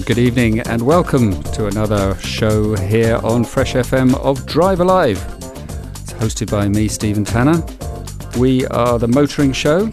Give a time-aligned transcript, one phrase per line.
[0.00, 5.24] Good evening, and welcome to another show here on Fresh FM of Drive Alive.
[6.00, 7.64] It's hosted by me, Stephen Tanner.
[8.36, 9.86] We are the motoring show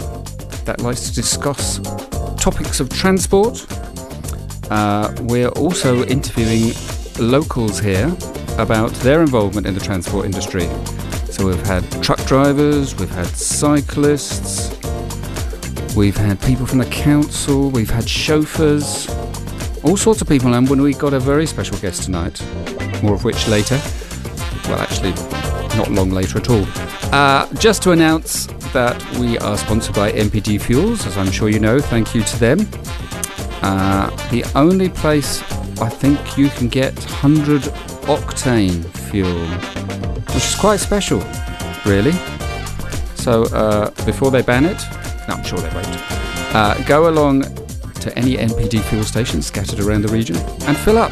[0.66, 1.78] that likes to discuss
[2.42, 3.66] topics of transport.
[4.72, 6.73] Uh, we're also interviewing
[7.20, 8.08] locals here
[8.58, 10.68] about their involvement in the transport industry.
[11.30, 14.72] So we've had truck drivers, we've had cyclists,
[15.95, 19.08] we've had people from the council, we've had chauffeurs
[19.84, 22.42] all sorts of people, and when we got a very special guest tonight,
[23.02, 23.80] more of which later.
[24.66, 25.12] Well, actually,
[25.78, 26.66] not long later at all.
[27.12, 31.59] Uh, just to announce that we are sponsored by NPD Fuels, as I'm sure you
[31.59, 31.80] know.
[31.80, 32.59] Thank you to them.
[33.62, 35.42] Uh, the only place
[35.82, 37.62] I think you can get 100
[38.04, 39.46] octane fuel,
[40.34, 41.20] which is quite special,
[41.86, 42.14] really.
[43.16, 44.82] So uh, before they ban it,
[45.28, 45.88] no, I'm sure they won't.
[46.54, 47.44] Uh, go along
[48.02, 50.35] to any NPD fuel stations scattered around the region
[50.67, 51.11] and fill up.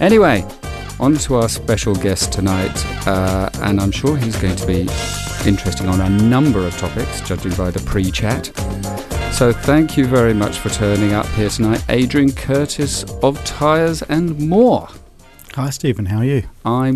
[0.00, 0.46] Anyway,
[1.00, 4.82] on to our special guest tonight, uh, and I'm sure he's going to be
[5.46, 8.46] interesting on a number of topics, judging by the pre chat.
[9.32, 14.38] So, thank you very much for turning up here tonight, Adrian Curtis of Tyres and
[14.48, 14.88] More.
[15.54, 16.06] Hi, Stephen.
[16.06, 16.44] How are you?
[16.64, 16.94] I'm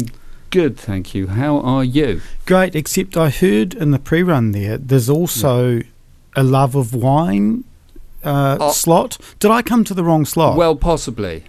[0.50, 1.28] good, thank you.
[1.28, 2.20] How are you?
[2.46, 5.80] Great, except I heard in the pre run there there's also
[6.36, 7.64] a love of wine
[8.24, 8.72] uh, Oh.
[8.72, 9.18] slot.
[9.38, 10.56] Did I come to the wrong slot?
[10.56, 11.44] Well, possibly.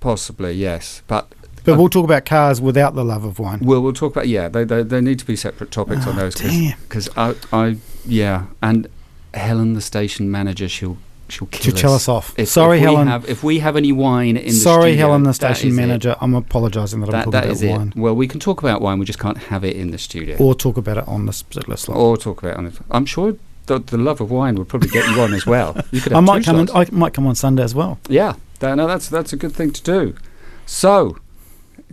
[0.00, 1.02] Possibly, yes.
[1.06, 1.32] But
[1.64, 3.60] but we'll talk about cars without the love of wine.
[3.62, 4.48] Well, we'll talk about yeah.
[4.48, 8.46] They they, they need to be separate topics on Oh, those because I I yeah
[8.62, 8.86] and
[9.32, 10.98] Helen the station manager she'll
[11.30, 12.34] she'll kill To tell us off.
[12.38, 13.08] If, Sorry, if we Helen.
[13.08, 15.80] Have, if we have any wine in the Sorry, studio, Helen, the station is it.
[15.80, 16.16] manager.
[16.20, 17.92] I'm apologising that, I'm That, talking that about is wine.
[17.96, 18.98] Well, we can talk about wine.
[18.98, 21.78] We just can't have it in the studio Or talk about it on this particular
[21.78, 21.96] slot.
[21.96, 22.74] or talk about it on it.
[22.90, 23.36] I'm sure
[23.66, 25.76] the, the love of wine would probably get you on as well.
[25.90, 26.56] You could have I might come.
[26.56, 26.70] On.
[26.70, 27.98] I might come on Sunday as well.
[28.08, 30.14] Yeah, that, no, that's that's a good thing to do.
[30.66, 31.18] So,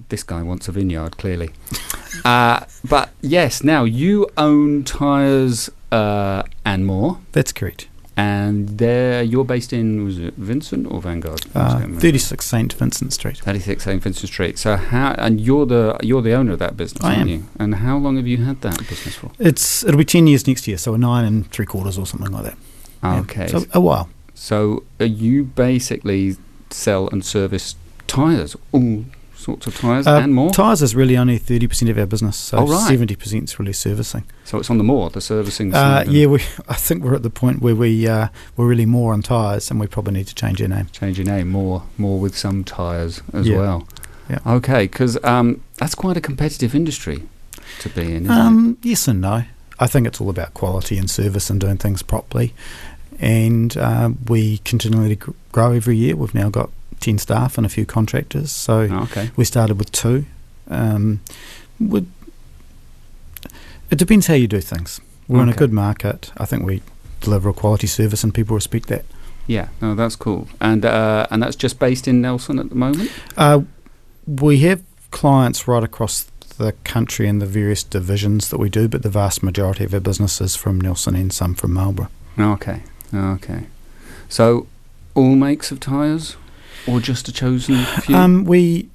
[0.10, 1.52] this guy wants a vineyard, clearly.
[2.26, 7.88] uh, but yes, now you own tires uh, and more, That's correct.
[8.22, 11.42] And there you're based in was it Vincent or Vanguard?
[11.56, 13.38] Uh, 36 St Vincent Street.
[13.40, 14.60] 36 St Vincent Street.
[14.60, 17.28] So how and you're the you're the owner of that business, I aren't am.
[17.28, 17.44] you?
[17.60, 19.32] And how long have you had that business for?
[19.40, 22.32] It's it'll be 10 years next year, so a nine and three quarters or something
[22.32, 22.58] like that.
[23.04, 23.22] Yeah.
[23.22, 23.48] Okay.
[23.48, 24.08] So a while.
[24.36, 26.38] So you basically
[26.70, 29.06] sell and service tires, all
[29.42, 30.52] sorts of tires Uh, and more.
[30.52, 32.92] Tyres is really only 30% of our business, so Oh, right.
[32.92, 34.24] 70% is really servicing.
[34.46, 35.74] so it's on the more, the servicing.
[35.74, 38.86] Uh, side yeah, we, I think we're at the point where we, uh, we're really
[38.86, 40.88] more on tyres and we probably need to change our name.
[40.92, 43.58] Change your name more, more with some tires as Yeah.
[43.58, 43.88] well.
[44.30, 44.40] Yeah.
[44.46, 47.24] Okay, because um, that's quite a competitive industry
[47.80, 48.32] to be in, isn't it?
[48.32, 49.44] Um, yes and no.
[49.80, 52.54] I think it's all about quality and service and doing things properly.
[53.20, 56.16] And uh, we continually gr- grow every year.
[56.16, 56.70] We've now got
[57.02, 58.52] 10 staff and a few contractors.
[58.52, 59.30] So Oh, okay.
[59.36, 60.26] we started with two.
[60.70, 61.20] Um,
[61.80, 62.08] would
[63.90, 65.02] it depends how you do things.
[65.28, 66.32] We're in a good market.
[66.38, 66.82] I think we
[67.20, 69.04] deliver a quality service and people respect that.
[69.48, 70.48] Yeah, no, that's cool.
[70.62, 73.12] And uh, and that's just based in Nelson at the moment.
[73.36, 73.62] Uh,
[74.26, 79.04] we have clients right across the country in the various divisions that we do, but
[79.04, 82.10] the vast majority of our business is from Nelson and some from Marlborough.
[82.40, 82.84] Okay,
[83.14, 83.66] okay.
[84.30, 84.68] So
[85.16, 86.38] all makes of tires,
[86.88, 88.16] or just a chosen few?
[88.16, 88.90] Um, we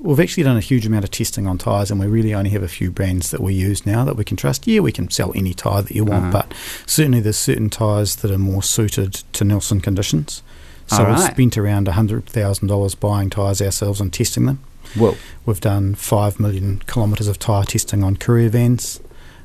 [0.00, 2.62] we've actually done a huge amount of testing on tyres, and we really only have
[2.62, 4.66] a few brands that we use now that we can trust.
[4.66, 6.44] Yeah, we can sell any tyre that you want, Uh-huh.
[6.48, 6.54] but
[6.86, 10.42] certainly there's certain tyres that are more suited to Nelson conditions.
[10.86, 14.60] So All we've spent around hundred thousand dollars buying tyres ourselves and testing them.
[14.96, 15.16] Whoa.
[15.44, 19.00] We've done five million kilometres of tyre testing on courier vans.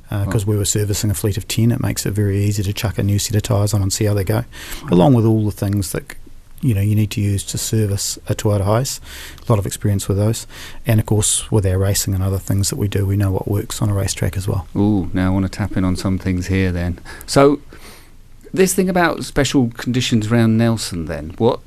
[0.10, 3.00] Because we were servicing a fleet of 10, it makes it very easy to chuck
[3.00, 4.44] a new set of tyres on and see how they go,
[4.92, 6.04] along with all the things that
[6.64, 9.00] you know you need to use to service a Toyota Hiace.
[9.48, 10.48] A lot of experience with those,
[10.88, 13.48] and of course with our racing and other things that we do, we know what
[13.48, 14.68] works on a racetrack as well.
[14.76, 17.00] Ooh, now I want to tap in on some things here then.
[17.26, 17.62] So
[18.54, 21.60] this thing about special conditions around Nelson, then what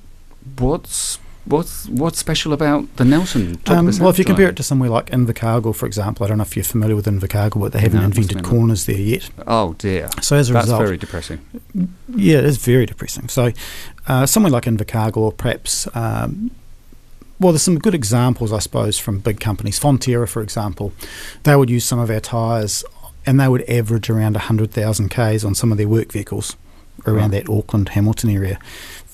[0.59, 3.61] what's What's what's special about the Nelson?
[3.67, 6.43] Um, well, if you compare it to somewhere like Invercargill, for example, I don't know
[6.43, 9.31] if you're familiar with Invercargill, but they haven't no, invented corners there yet.
[9.47, 10.09] Oh dear!
[10.21, 11.39] So as a That's result, very depressing.
[12.09, 13.29] Yeah, it is very depressing.
[13.29, 13.53] So
[14.07, 15.89] uh, somewhere like Invercargill, or perhaps.
[15.95, 16.51] Um,
[17.39, 19.79] well, there's some good examples, I suppose, from big companies.
[19.79, 20.93] Fonterra, for example,
[21.43, 22.83] they would use some of our tyres
[23.27, 26.57] and they would average around 100,000 Ks on some of their work vehicles
[27.07, 27.45] around right.
[27.45, 28.59] that Auckland Hamilton area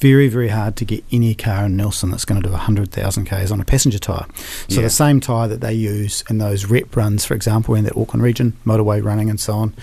[0.02, 3.52] very, very hard to get any car in Nelson that's going to do 100,000 Ks
[3.52, 4.26] on a passenger tyre.
[4.68, 4.82] So yeah.
[4.82, 8.20] the same tyre that they use in those rep runs, for example, in the Auckland
[8.20, 9.74] region, motorway running and so on,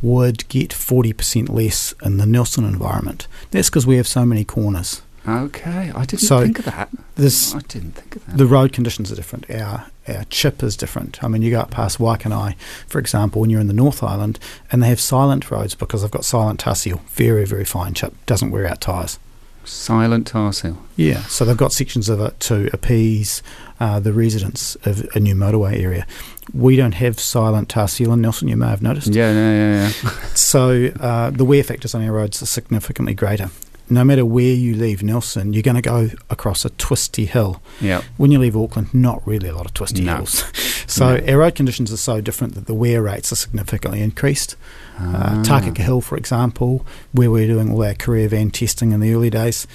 [0.00, 3.28] would get 40% less in the Nelson environment.
[3.50, 5.02] That's because we have so many corners.
[5.28, 6.88] Okay, I didn't so think of that.
[7.16, 8.38] This, I didn't think of that.
[8.38, 9.50] The road conditions are different.
[9.50, 11.22] Our our chip is different.
[11.24, 12.56] I mean, you go up past Waikanae,
[12.86, 14.38] for example, when you're in the North Island,
[14.70, 17.00] and they have silent roads because they've got silent tar seal.
[17.08, 18.14] Very, very fine chip.
[18.26, 19.18] Doesn't wear out tyres.
[19.64, 20.78] Silent tar seal.
[20.94, 23.42] Yeah, so they've got sections of it to appease
[23.80, 26.06] uh, the residents of a new motorway area.
[26.54, 29.08] We don't have silent tar seal in Nelson, you may have noticed.
[29.08, 29.92] Yeah, yeah, yeah.
[30.04, 30.10] yeah.
[30.34, 33.50] so uh, the wear factors on our roads are significantly greater.
[33.88, 37.62] No matter where you leave Nelson, you're going to go across a twisty hill.
[37.80, 38.02] Yeah.
[38.16, 40.16] When you leave Auckland, not really a lot of twisty no.
[40.16, 40.44] hills.
[40.86, 41.32] so no.
[41.32, 44.56] our road conditions are so different that the wear rates are significantly increased.
[44.98, 49.00] Uh, Takaka Hill, for example, where we are doing all our career van testing in
[49.00, 49.66] the early days,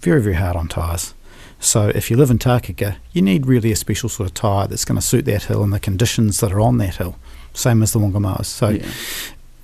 [0.00, 1.14] very, very hard on tyres.
[1.58, 4.84] So if you live in Takaka, you need really a special sort of tyre that's
[4.84, 7.16] going to suit that hill and the conditions that are on that hill,
[7.52, 8.46] same as the Whangamoas.
[8.46, 8.86] So yeah.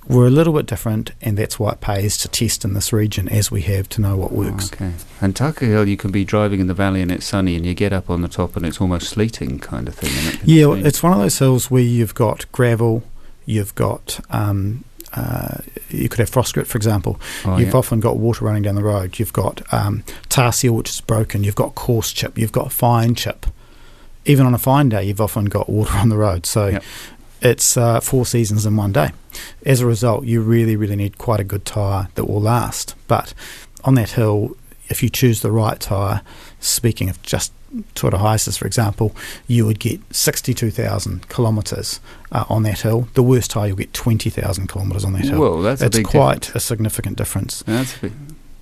[0.07, 3.27] We're a little bit different, and that's why it pays to test in this region
[3.29, 4.71] as we have to know what works.
[4.71, 4.93] Oh, okay.
[5.21, 7.73] And Takaka Hill, you can be driving in the valley and it's sunny, and you
[7.73, 10.11] get up on the top and it's almost sleeting kind of thing.
[10.33, 13.03] It yeah, it's one of those hills where you've got gravel,
[13.45, 14.83] you've got um,
[15.13, 15.57] uh,
[15.89, 17.19] you could have frost grit, for example.
[17.45, 17.75] Oh, you've yeah.
[17.75, 19.19] often got water running down the road.
[19.19, 21.43] You've got um, tar seal, which is broken.
[21.43, 22.37] You've got coarse chip.
[22.37, 23.45] You've got fine chip.
[24.25, 26.45] Even on a fine day, you've often got water on the road.
[26.45, 26.83] So yep.
[27.41, 29.11] It's uh, four seasons in one day.
[29.65, 32.95] As a result, you really, really need quite a good tyre that will last.
[33.07, 33.33] But
[33.83, 34.55] on that hill,
[34.89, 36.21] if you choose the right tyre,
[36.59, 37.51] speaking of just
[37.95, 39.15] Toyota Hiaces, for example,
[39.47, 41.99] you would get 62,000 kilometres
[42.31, 43.07] uh, on that hill.
[43.13, 45.39] The worst tyre, you'll get 20,000 kilometres on that hill.
[45.39, 46.63] Well, that's, that's a quite difference.
[46.63, 47.63] a significant difference.
[47.63, 48.13] That's a big.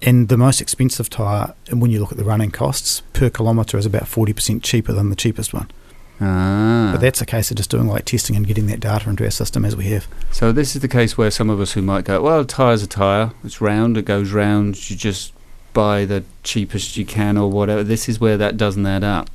[0.02, 3.78] And the most expensive tyre, and when you look at the running costs per kilometre,
[3.78, 5.70] is about 40% cheaper than the cheapest one.
[6.22, 6.90] Ah.
[6.94, 9.32] But that's a case of just doing like testing and getting that data into our
[9.32, 10.08] system as we have.
[10.32, 12.88] So this is the case where some of us who might go, well, tyre's a
[12.88, 15.34] tyre, it's round, it goes round, you just
[15.74, 17.84] buy the cheapest you can or whatever.
[17.84, 19.30] This is where that doesn't add up.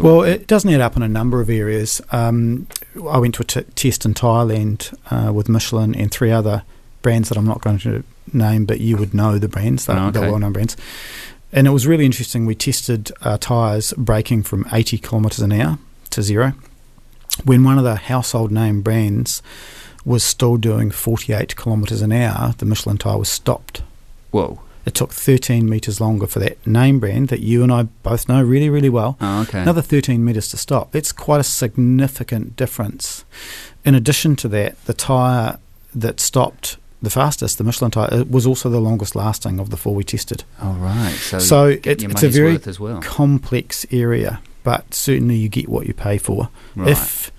[0.00, 2.02] Well, it doesn't add up in a number of areas.
[2.10, 2.66] Um,
[3.08, 6.64] I went to a t- test in Thailand uh, with Michelin and three other
[7.00, 8.02] brands that I'm not going to
[8.32, 9.86] name, but you would know the brands.
[9.86, 10.18] They're, oh, okay.
[10.18, 10.76] they're well-known brands.
[11.52, 12.44] And it was really interesting.
[12.44, 15.78] We tested uh, tyres braking from 80 kilometres an hour
[16.14, 16.54] to zero.
[17.44, 19.42] When one of the household name brands
[20.04, 23.82] was still doing 48 kilometres an hour, the Michelin tyre was stopped.
[24.30, 24.60] Whoa.
[24.84, 28.42] It took 13 metres longer for that name brand that you and I both know
[28.42, 29.16] really, really well.
[29.20, 29.62] Oh, okay.
[29.62, 30.92] Another 13 metres to stop.
[30.92, 33.24] That's quite a significant difference.
[33.84, 35.58] In addition to that, the tyre
[35.94, 39.94] that stopped the fastest, the Michelin tyre, was also the longest lasting of the four
[39.94, 40.44] we tested.
[40.60, 41.14] Oh, right.
[41.14, 43.00] So, so it, it's a very well.
[43.00, 46.88] complex area, but certainly you get what you pay for right.
[46.88, 47.30] if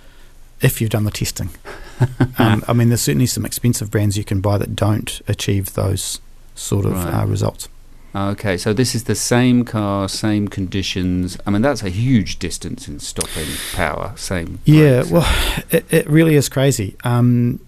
[0.61, 1.49] if you've done the testing.
[2.37, 6.21] um, I mean, there's certainly some expensive brands you can buy that don't achieve those
[6.55, 7.23] sort of right.
[7.23, 7.67] uh, results.
[8.15, 11.37] Okay, so this is the same car, same conditions.
[11.45, 14.13] I mean, that's a huge distance in stopping power.
[14.15, 14.59] Same.
[14.63, 15.27] Yeah, well,
[15.69, 16.95] it, it really is crazy.
[17.03, 17.59] Um,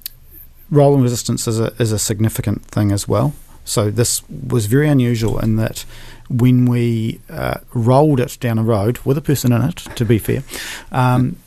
[0.71, 3.33] rolling resistance is a is a significant thing as well.
[3.65, 5.83] So this was very unusual in that
[6.29, 10.19] when we uh, rolled it down a road with a person in it, to be
[10.19, 10.43] fair,
[10.91, 11.37] um,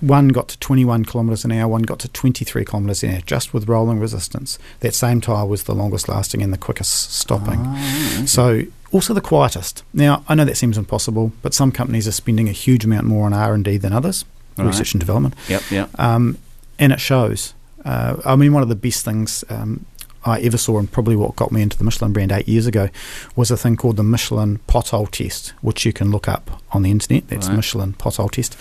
[0.00, 3.52] one got to 21 kilometres an hour, one got to 23 kilometres an hour, just
[3.52, 4.58] with rolling resistance.
[4.80, 7.60] That same tyre was the longest lasting and the quickest stopping.
[7.60, 8.26] Oh, okay.
[8.26, 8.62] So
[8.92, 9.82] also the quietest.
[9.92, 13.26] Now I know that seems impossible, but some companies are spending a huge amount more
[13.26, 14.24] on R and D than others,
[14.56, 14.66] right.
[14.66, 15.34] research and development.
[15.48, 15.98] Yep, yep.
[15.98, 16.38] Um,
[16.78, 17.54] and it shows.
[17.84, 19.84] Uh, I mean, one of the best things um,
[20.24, 22.90] I ever saw, and probably what got me into the Michelin brand eight years ago,
[23.36, 26.90] was a thing called the Michelin pothole test, which you can look up on the
[26.90, 27.28] internet.
[27.28, 27.56] That's right.
[27.56, 28.56] Michelin pothole test.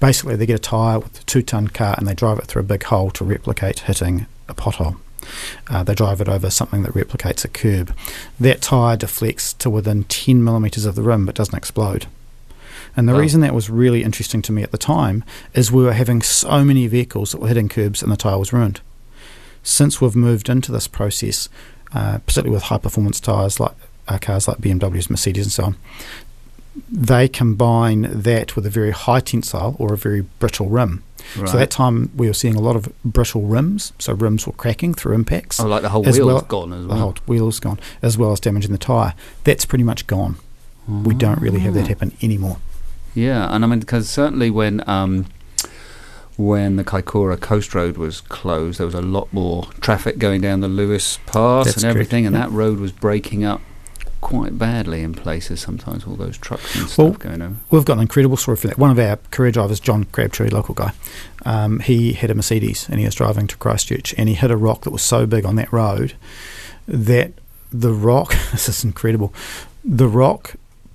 [0.00, 2.60] Basically, they get a tyre with a two ton car and they drive it through
[2.60, 4.96] a big hole to replicate hitting a pothole.
[5.68, 7.94] Uh, they drive it over something that replicates a curb.
[8.40, 12.06] That tyre deflects to within 10 millimetres of the rim but doesn't explode.
[12.96, 15.94] And the reason that was really interesting to me at the time is we were
[15.94, 18.80] having so many vehicles that were hitting curbs and the tyre was ruined.
[19.62, 21.48] Since we've moved into this process,
[21.94, 23.72] uh, particularly with high performance tyres like
[24.08, 25.76] uh, cars like BMWs, Mercedes, and so on,
[26.90, 31.02] they combine that with a very high tensile or a very brittle rim.
[31.36, 31.48] Right.
[31.48, 34.94] So that time we were seeing a lot of brittle rims, so rims were cracking
[34.94, 35.60] through impacts.
[35.60, 36.96] Oh, like the whole wheel's well, gone as well.
[36.96, 39.14] The whole wheel's gone, as well as damaging the tyre.
[39.44, 40.36] That's pretty much gone.
[40.88, 41.02] Oh.
[41.02, 41.88] We don't really have that ah.
[41.88, 42.58] happen anymore.
[43.14, 45.26] Yeah, and I mean, because certainly when um,
[46.36, 50.60] when the Kaikoura Coast Road was closed, there was a lot more traffic going down
[50.60, 53.60] the Lewis Pass That's and everything, correct, and that road was breaking up
[54.22, 57.56] quite badly in places sometimes, all those trucks and stuff well, going over.
[57.70, 58.78] We've got an incredible story for that.
[58.78, 60.92] One of our career drivers, John Crabtree, local guy,
[61.44, 64.56] um, he had a Mercedes and he was driving to Christchurch and he hit a
[64.56, 66.14] rock that was so big on that road
[66.86, 67.32] that
[67.70, 69.34] the rock, this is incredible,
[69.84, 70.54] the rock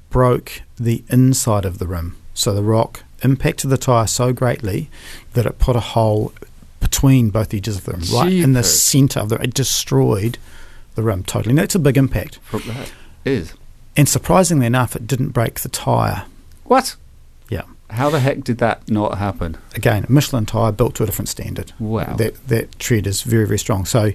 [0.10, 2.16] broke the inside of the rim.
[2.34, 4.90] So the rock impacted the tyre so greatly
[5.34, 6.34] that it put a hole
[6.80, 10.38] between both edges of the rim, right in the centre of the It destroyed
[10.96, 11.54] the rim totally.
[11.54, 12.40] Now, it's a big impact.
[12.52, 12.92] That
[13.26, 13.54] is.
[13.96, 16.26] And surprisingly enough, it didn't break the tyre.
[16.66, 16.96] What?
[17.50, 17.64] Yeah.
[17.90, 19.58] How the heck did that not happen?
[19.76, 21.74] Again, Michelin tyre built to a different standard.
[21.80, 22.16] Wow.
[22.16, 23.86] That, that tread is very, very strong.
[23.86, 24.12] So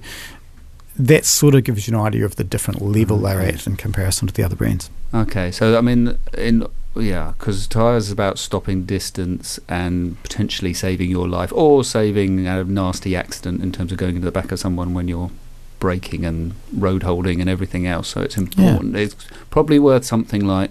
[0.97, 3.35] that sort of gives you an idea of the different level okay.
[3.35, 4.91] they're at in comparison to the other brands.
[5.15, 11.11] Okay, so I mean, in yeah, because tires is about stopping distance and potentially saving
[11.11, 14.59] your life, or saving a nasty accident in terms of going into the back of
[14.59, 15.31] someone when you're
[15.79, 18.09] braking and road holding and everything else.
[18.09, 18.95] So it's important.
[18.95, 19.03] Yeah.
[19.03, 19.17] It's
[19.51, 20.71] probably worth something like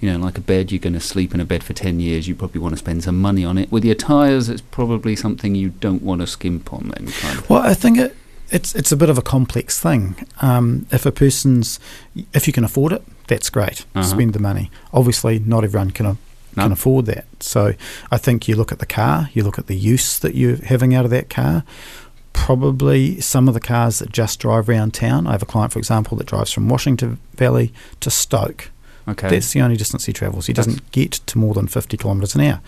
[0.00, 2.28] you know, like a bed, you're going to sleep in a bed for 10 years,
[2.28, 3.72] you probably want to spend some money on it.
[3.72, 7.08] With your tyres, it's probably something you don't want to skimp on then.
[7.12, 8.16] Kind of well, I think it,
[8.50, 10.16] it's it's a bit of a complex thing.
[10.40, 11.80] Um, if a person's,
[12.32, 13.84] if you can afford it, that's great.
[13.94, 14.02] Uh-huh.
[14.02, 14.70] Spend the money.
[14.92, 16.62] Obviously, not everyone can no.
[16.62, 17.26] can afford that.
[17.40, 17.74] So
[18.10, 20.94] I think you look at the car, you look at the use that you're having
[20.94, 21.64] out of that car.
[22.32, 25.26] Probably some of the cars that just drive around town.
[25.26, 28.70] I have a client, for example, that drives from Washington Valley to Stoke.
[29.08, 29.28] Okay.
[29.28, 30.46] That's the only distance he travels.
[30.46, 32.60] He doesn't get to more than 50 kilometres an hour.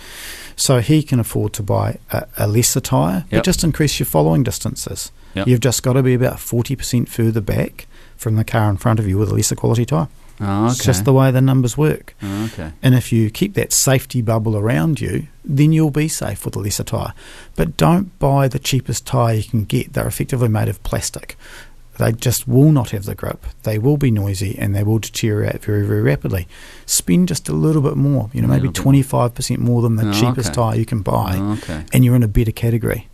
[0.54, 3.38] So he can afford to buy a, a lesser tyre, yep.
[3.40, 5.11] but just increase your following distances.
[5.35, 5.47] Yep.
[5.49, 9.09] You've just got to be about 40% further back from the car in front of
[9.09, 10.09] you with a lesser quality tyre.
[10.40, 10.73] Oh, okay.
[10.73, 12.14] It's just the way the numbers work.
[12.23, 12.73] Oh, okay.
[12.83, 16.61] And if you keep that safety bubble around you, then you'll be safe with a
[16.61, 17.12] lesser tyre.
[17.57, 19.95] But don't buy the cheapest tyre you can get.
[19.95, 21.37] They're effectively made of plastic.
[21.99, 23.45] They just will not have the grip.
[23.64, 26.47] They will be noisy and they will deteriorate very, very rapidly.
[26.87, 30.50] Spend just a little bit more, you know, maybe 25% more than the oh, cheapest
[30.50, 30.55] okay.
[30.55, 31.85] tyre you can buy, oh, okay.
[31.93, 33.09] and you're in a better category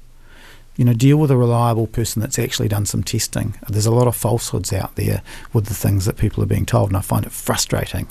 [0.76, 3.54] you know, deal with a reliable person that's actually done some testing.
[3.68, 5.22] There's a lot of falsehoods out there
[5.52, 8.08] with the things that people are being told, and I find it frustrating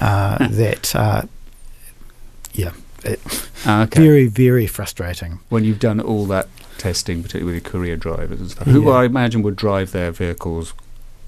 [0.00, 1.22] uh, that, uh,
[2.52, 2.72] yeah,
[3.04, 3.20] it,
[3.64, 4.00] ah, okay.
[4.00, 5.38] very, very frustrating.
[5.50, 8.72] When you've done all that testing, particularly with your courier drivers and stuff, yeah.
[8.74, 10.74] who I imagine would drive their vehicles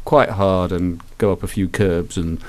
[0.06, 2.40] quite hard and go up a few curbs and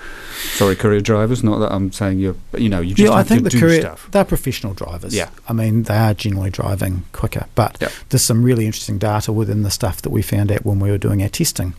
[0.53, 3.43] sorry courier drivers not that I'm saying you're you know you just yeah, I think
[3.43, 4.07] the courier, stuff.
[4.11, 7.91] they're professional drivers yeah I mean they are generally driving quicker but yep.
[8.09, 10.99] there's some really interesting data within the stuff that we found out when we were
[10.99, 11.73] doing our testing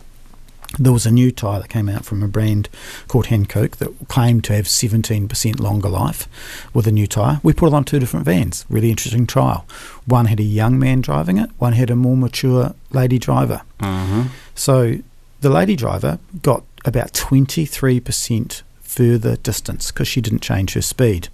[0.77, 2.69] there was a new tyre that came out from a brand
[3.07, 6.27] called Hankook that claimed to have 17% longer life
[6.73, 7.39] with a new tyre.
[7.41, 8.65] We put it on two different vans.
[8.69, 9.65] Really interesting trial.
[10.05, 13.61] One had a young man driving it, one had a more mature lady driver.
[13.79, 14.25] Uh-huh.
[14.53, 14.97] So
[15.41, 21.29] the lady driver got about 23% further distance because she didn't change her speed.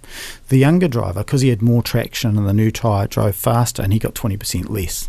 [0.48, 3.92] The younger driver, because he had more traction and the new tyre, drove faster and
[3.92, 5.08] he got 20% less.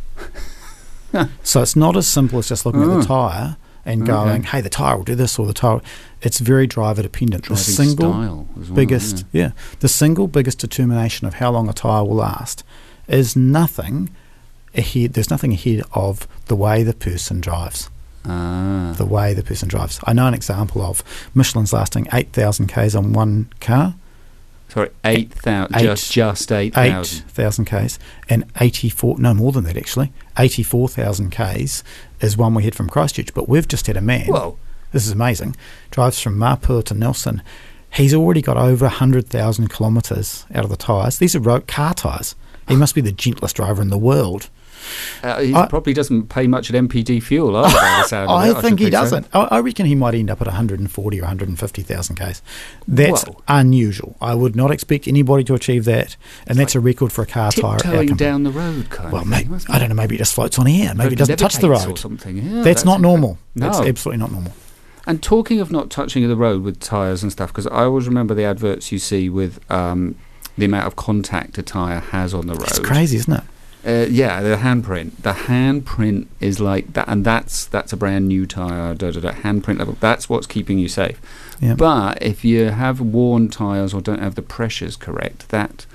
[1.44, 3.00] so it's not as simple as just looking oh.
[3.00, 3.30] at the oh.
[3.30, 3.58] tyre
[3.88, 5.82] and going, hey, the tyre will do this or the tyre.
[6.22, 7.46] It's very driver dependent.
[7.46, 9.44] Driving the single well, biggest, yeah.
[9.44, 12.64] yeah, the single biggest determination of how long a tyre will last
[13.08, 14.10] is nothing
[14.76, 15.14] ahead.
[15.14, 17.90] There's nothing ahead of the way the person drives.
[18.26, 18.94] Ah.
[18.98, 20.02] The way the person drives.
[20.04, 21.02] I know an example of
[21.34, 23.96] Michelin's lasting 8,000 Ks on one car.
[24.78, 27.24] Sorry, 8,000, just, just 8,000.
[27.26, 27.98] 8,000 Ks.
[28.30, 31.84] And 84, no more than that actually, 84,000 Ks
[32.22, 33.34] is one we had from Christchurch.
[33.34, 34.28] But we've just had a man.
[34.28, 34.60] Whoa.
[34.92, 35.56] This is amazing.
[35.90, 37.42] Drives from Mapua to Nelson.
[37.92, 41.18] He's already got over 100,000 kilometres out of the tyres.
[41.18, 42.36] These are road car tyres.
[42.68, 44.52] He must be the gentlest driver in the world
[45.24, 47.78] Uh, he I, probably doesn't pay much at NPD fuel either.
[47.78, 49.32] I, I think he doesn't.
[49.32, 49.42] So.
[49.52, 52.42] I, reckon he might end up at 140 or 150,000 k's.
[52.88, 53.42] That's Whoa.
[53.48, 54.16] unusual.
[54.22, 56.16] I would not expect anybody to achieve that,
[56.46, 57.80] and that's a record for a car tyre.
[57.80, 59.28] Tiptoeing down the road, kind well, of.
[59.28, 59.96] Maybe, I don't know.
[59.96, 60.94] Maybe it just floats on air.
[60.96, 61.88] Maybe it doesn't touch the road.
[61.88, 62.38] Or something.
[62.38, 63.38] Yeah, that's, that's not normal.
[63.56, 63.66] No.
[63.66, 64.54] That's absolutely not normal.
[65.06, 68.34] And talking of not touching the road with tyres and stuff, because I always remember
[68.34, 70.16] the adverts you see with um,
[70.58, 72.68] the amount of contact a tyre has on the road.
[72.68, 73.44] It's crazy, isn't it?
[73.86, 75.16] Uh, yeah, the handprint.
[75.22, 78.94] The handprint is like that, and that's that's a brand new tire.
[78.96, 79.96] Da, da, da, handprint level.
[80.00, 81.22] That's what's keeping you safe.
[81.78, 85.86] But if you have worn tires or don't have the pressures correct, that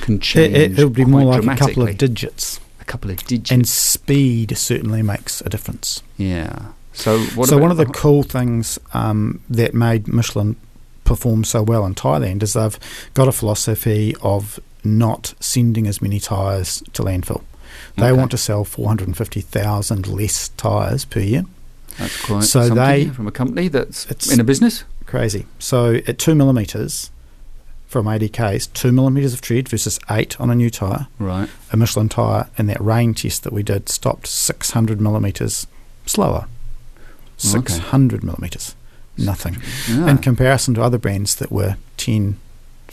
[0.00, 0.56] can change.
[0.56, 2.60] It, will be more like a couple of digits.
[2.80, 3.50] A couple of digits.
[3.50, 6.02] And speed certainly makes a difference.
[6.16, 6.72] Yeah.
[6.92, 10.56] So, so one of the cool things um, that made Michelin
[11.04, 12.78] perform so well in Thailand is they've
[13.14, 17.42] got a philosophy of not sending as many tyres to landfill.
[17.96, 18.18] They okay.
[18.18, 21.44] want to sell 450,000 less tyres per year.
[21.98, 24.84] That's quite so they from a company that's in a business.
[25.06, 25.46] Crazy.
[25.58, 27.10] So at two millimeters
[27.86, 31.08] from 80 k's, two millimeters of tread versus eight on a new tyre.
[31.18, 31.50] Right.
[31.70, 35.66] A Michelin tyre in that rain test that we did stopped 600 millimeters
[36.06, 36.46] slower.
[37.36, 38.26] 600 okay.
[38.26, 38.74] millimetres.
[39.18, 39.58] Nothing.
[39.88, 40.08] Yeah.
[40.08, 42.38] In comparison to other brands that were 10,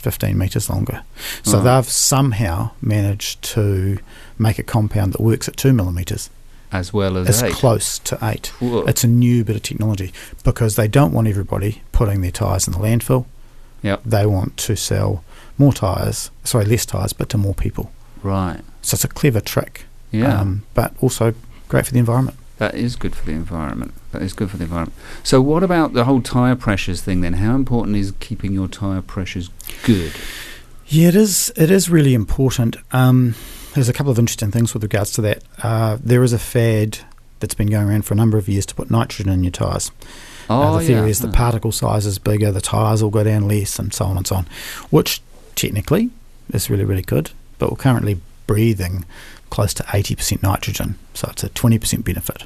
[0.00, 1.02] 15 metres longer.
[1.42, 3.98] So they've somehow managed to
[4.38, 6.30] make a compound that works at 2 millimetres.
[6.72, 7.52] As well as As eight.
[7.54, 8.46] close to 8.
[8.60, 8.82] Whoa.
[8.86, 10.12] It's a new bit of technology
[10.44, 13.26] because they don't want everybody putting their tyres in the landfill.
[13.82, 14.02] Yep.
[14.04, 15.24] They want to sell
[15.58, 17.90] more tyres, sorry, less tyres, but to more people.
[18.22, 18.60] Right.
[18.82, 19.84] So it's a clever trick.
[20.12, 20.40] Yeah.
[20.40, 21.34] Um, but also
[21.68, 22.36] great for the environment.
[22.60, 23.94] That is good for the environment.
[24.12, 24.92] That is good for the environment.
[25.22, 27.32] So, what about the whole tyre pressures thing then?
[27.32, 29.48] How important is keeping your tyre pressures
[29.82, 30.12] good?
[30.86, 31.50] Yeah, it is.
[31.56, 32.76] It is really important.
[32.92, 33.34] Um,
[33.72, 35.42] there's a couple of interesting things with regards to that.
[35.62, 36.98] Uh, there is a fad
[37.38, 39.90] that's been going around for a number of years to put nitrogen in your tyres.
[40.50, 41.12] Oh, uh, the theory yeah.
[41.12, 44.18] is the particle size is bigger, the tyres will go down less, and so on
[44.18, 44.46] and so on,
[44.90, 45.22] which
[45.54, 46.10] technically
[46.52, 47.30] is really, really good.
[47.58, 49.06] But we're currently breathing
[49.50, 50.98] close to 80% nitrogen.
[51.14, 52.44] So it's a 20% benefit.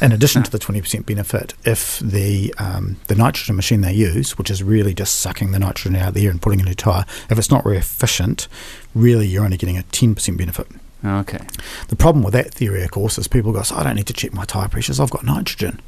[0.00, 4.50] In addition to the 20% benefit, if the um, the nitrogen machine they use, which
[4.50, 6.74] is really just sucking the nitrogen out of the air and putting it in a
[6.74, 8.48] tyre, if it's not very efficient,
[8.94, 10.66] really you're only getting a 10% benefit.
[11.04, 11.44] Okay.
[11.88, 14.12] The problem with that theory, of course, is people go, so I don't need to
[14.12, 15.80] check my tyre pressures, I've got nitrogen.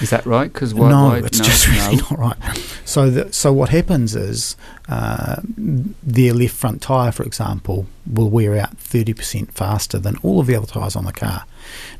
[0.00, 0.52] Is that right?
[0.52, 2.02] Because no, why, it's no, just really no.
[2.10, 2.36] not right.
[2.84, 4.56] So, the, so what happens is
[4.88, 10.40] uh, their left front tyre, for example, will wear out thirty percent faster than all
[10.40, 11.44] of the other tyres on the car.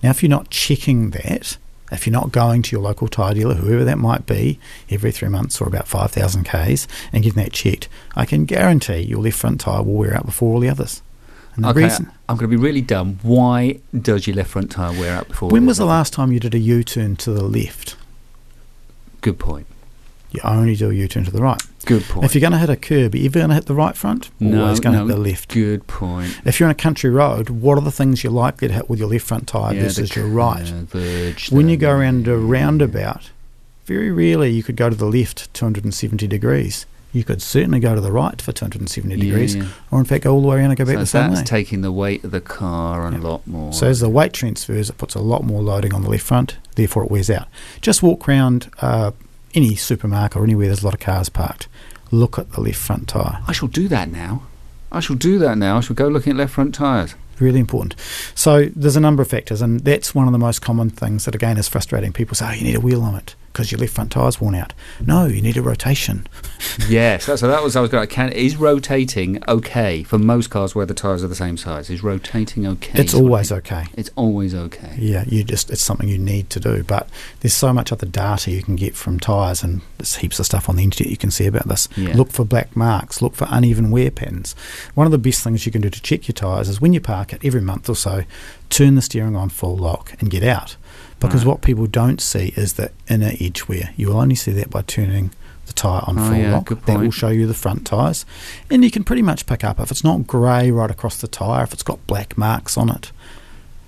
[0.03, 1.57] Now, if you're not checking that,
[1.93, 4.59] if you're not going to your local tyre dealer, whoever that might be,
[4.91, 9.21] every three months or about 5,000 Ks and getting that checked, I can guarantee your
[9.21, 11.03] left front tyre will wear out before all the others.
[11.57, 13.19] And the okay, reason, I'm going to be really dumb.
[13.23, 15.51] Why does your left front tyre wear out before?
[15.51, 17.97] When was the last time you did a U turn to the left?
[19.21, 19.67] Good point.
[20.33, 21.63] You only do a U turn to the right.
[21.85, 22.25] Good point.
[22.25, 23.97] If you're going to hit a curb, are you ever going to hit the right
[23.97, 24.31] front?
[24.41, 25.55] No, Always going no, to hit the left.
[25.55, 26.41] Good point.
[26.45, 28.99] If you're on a country road, what are the things you're likely to hit with
[28.99, 30.65] your left front tyre yeah, versus your right?
[30.65, 33.31] Verge, when you go around a roundabout,
[33.85, 38.01] very rarely you could go to the left 270 degrees you could certainly go to
[38.01, 39.69] the right for 270 degrees, yeah.
[39.91, 41.37] or in fact go all the way around and go back so the same way.
[41.37, 43.73] that's taking the weight of the car a lot more.
[43.73, 46.57] So as the weight transfers, it puts a lot more loading on the left front,
[46.75, 47.47] therefore it wears out.
[47.81, 49.13] Just walk around uh,
[49.55, 51.69] any supermarket or anywhere there's a lot of cars parked.
[52.11, 53.41] Look at the left front tyre.
[53.47, 54.43] I shall do that now.
[54.91, 55.79] I shall do that now.
[55.79, 57.15] I shall go looking at left front tyres.
[57.39, 57.97] Really important.
[58.35, 61.35] So there's a number of factors, and that's one of the most common things that
[61.35, 62.13] again is frustrating.
[62.13, 64.75] People say, "Oh, you need a wheel limit." Because your left front tire's worn out.
[65.07, 66.27] No, you need a rotation.
[66.89, 68.07] yes, so that was I was going.
[68.09, 71.89] Can is rotating okay for most cars where the tires are the same size?
[71.89, 73.01] Is rotating okay?
[73.01, 73.87] It's always okay.
[73.97, 74.97] It's always okay.
[74.99, 76.83] Yeah, you just it's something you need to do.
[76.83, 77.09] But
[77.41, 80.69] there's so much other data you can get from tires, and there's heaps of stuff
[80.69, 81.89] on the internet you can see about this.
[81.97, 82.17] Yeah.
[82.17, 83.23] Look for black marks.
[83.23, 84.55] Look for uneven wear patterns.
[84.95, 87.01] One of the best things you can do to check your tires is when you
[87.01, 88.25] park it every month or so,
[88.75, 90.77] turn the steering on full lock and get out
[91.21, 91.53] because right.
[91.53, 93.95] what people don't see is the inner edge wear.
[93.97, 95.31] You will only see that by turning
[95.67, 96.69] the tyre on oh, full yeah, lock.
[96.87, 98.27] That will show you the front tyres.
[98.69, 101.63] And you can pretty much pick up if it's not grey right across the tyre,
[101.63, 103.13] if it's got black marks on it.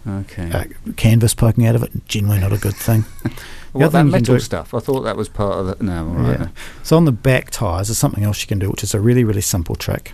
[0.09, 0.53] Okay.
[0.53, 3.05] Uh, canvas poking out of it, generally not a good thing.
[3.72, 4.72] what that metal stuff?
[4.72, 5.83] I thought that was part of it.
[5.83, 6.38] No, all right.
[6.38, 6.49] Yeah.
[6.85, 9.25] So on the back tyres, there's something else you can do, which is a really,
[9.25, 10.12] really simple trick.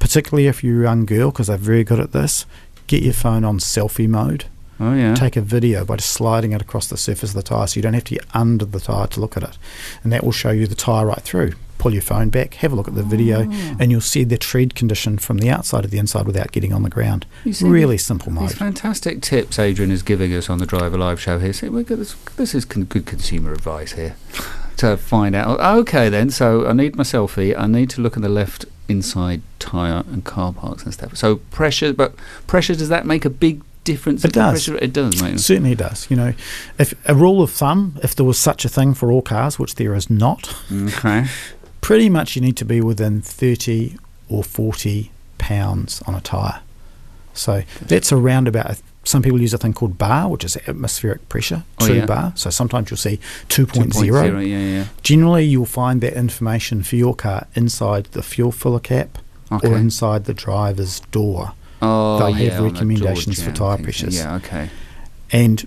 [0.00, 2.44] Particularly if you're a young girl, because they're very good at this,
[2.86, 4.44] get your phone on selfie mode
[4.80, 5.14] Oh yeah.
[5.14, 7.82] Take a video by just sliding it across the surface of the tyre, so you
[7.82, 9.56] don't have to get under the tyre to look at it,
[10.02, 11.52] and that will show you the tyre right through.
[11.78, 13.76] pull your phone back, have a look at the video, Oh.
[13.78, 16.82] and you'll see the tread condition from the outside to the inside without getting on
[16.82, 17.24] the ground.
[17.60, 18.52] Really simple These mode.
[18.52, 21.52] fantastic tips Adrian is giving us on the Drive Alive show here.
[21.52, 24.16] See, we've got this, this is con- good consumer advice here
[24.78, 25.60] to find out.
[25.60, 26.30] Okay, then.
[26.30, 27.54] So I need my selfie.
[27.56, 31.16] I need to look at the left inside tyre and car parks and stuff.
[31.16, 32.14] So pressure, but
[32.46, 34.24] pressure does that make a big difference?
[34.24, 34.66] It does.
[34.66, 34.82] Pressure?
[34.82, 35.40] It does, mate.
[35.40, 36.10] Certainly does.
[36.10, 36.34] You know,
[36.78, 39.74] if a rule of thumb, if there was such a thing for all cars, which
[39.76, 41.26] there is not, Okay.
[41.80, 43.96] pretty much you need to be within 30
[44.28, 46.60] or 40 pounds on a tyre.
[47.34, 51.64] So that's around about, some people use a thing called bar, which is atmospheric pressure,
[51.80, 52.06] Oh, true yeah.
[52.06, 52.32] bar.
[52.36, 53.90] So sometimes you'll see 2.0.
[53.92, 54.84] 2.0, yeah, yeah.
[55.02, 59.18] Generally, you'll find that information for your car inside the fuel filler cap
[59.52, 59.68] Okay.
[59.68, 61.52] or inside the driver's door.
[61.82, 64.16] oh, they'll yeah, have recommendations George, for tyre pressures.
[64.16, 64.70] Yeah, okay.
[65.30, 65.66] And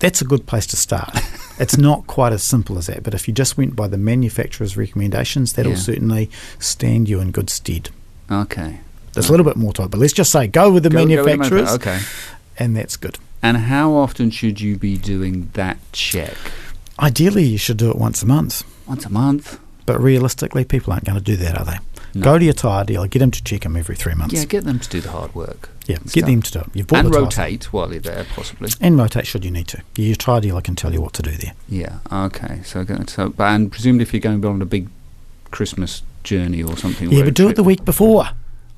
[0.00, 1.10] that's a good place to start.
[1.58, 4.76] it's not quite as simple as that, but if you just went by the manufacturer's
[4.76, 5.78] recommendations, that'll Yeah.
[5.78, 7.88] certainly stand you in good stead.
[8.30, 8.80] Okay.
[9.20, 10.98] There's a little bit more to it, but let's just say go with the Go-
[10.98, 11.98] go with the manufacturers, Okay.
[12.58, 13.18] and that's good.
[13.42, 16.36] And how often should you be doing that check?
[17.00, 19.58] Ideally, you should do it once a month, Once a month?
[19.86, 21.78] but realistically, people aren't going to do that, are they?
[22.14, 22.24] No.
[22.24, 24.34] Go to your tyre dealer, get them to check them every three months.
[24.34, 25.68] Yeah, get them to do the hard work.
[25.86, 26.12] Yeah, stuff.
[26.14, 26.66] get them to do it.
[26.74, 28.70] You've bought and the rotate while you're there, possibly.
[28.80, 29.82] And rotate should you need to.
[29.96, 31.52] Your tyre dealer can tell you what to do there.
[31.68, 31.98] Yeah.
[32.10, 32.60] Okay.
[32.64, 34.88] So, go- so, but- and presumably, if you're going on a big
[35.50, 37.06] Christmas journey or something.
[37.08, 37.16] Like that.
[37.18, 38.28] Yeah, but do it the week before.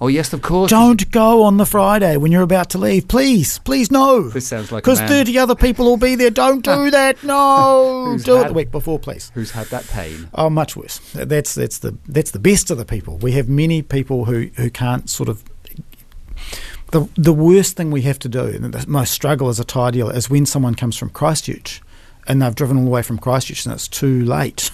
[0.02, 0.70] Oh yes, of course.
[0.70, 3.06] Don't go on the Friday when you're about to leave.
[3.06, 4.30] Please, please no.
[4.30, 6.30] This sounds like Because 30 other people will be there.
[6.30, 7.22] Don't do that.
[7.22, 8.16] No.
[8.22, 9.30] Do it the week before, please.
[9.34, 10.30] who's had that pain.
[10.34, 11.00] Oh, much worse.
[11.12, 13.18] That's that's the that's the best of the people.
[13.18, 15.44] We have many people who, who can't sort of.
[16.92, 19.92] The the worst thing we have to do, and the most struggle as a tyre
[19.92, 21.82] dealer, is when someone comes from Christchurch,
[22.26, 24.70] and they've driven all the way from Christchurch, and it's too late.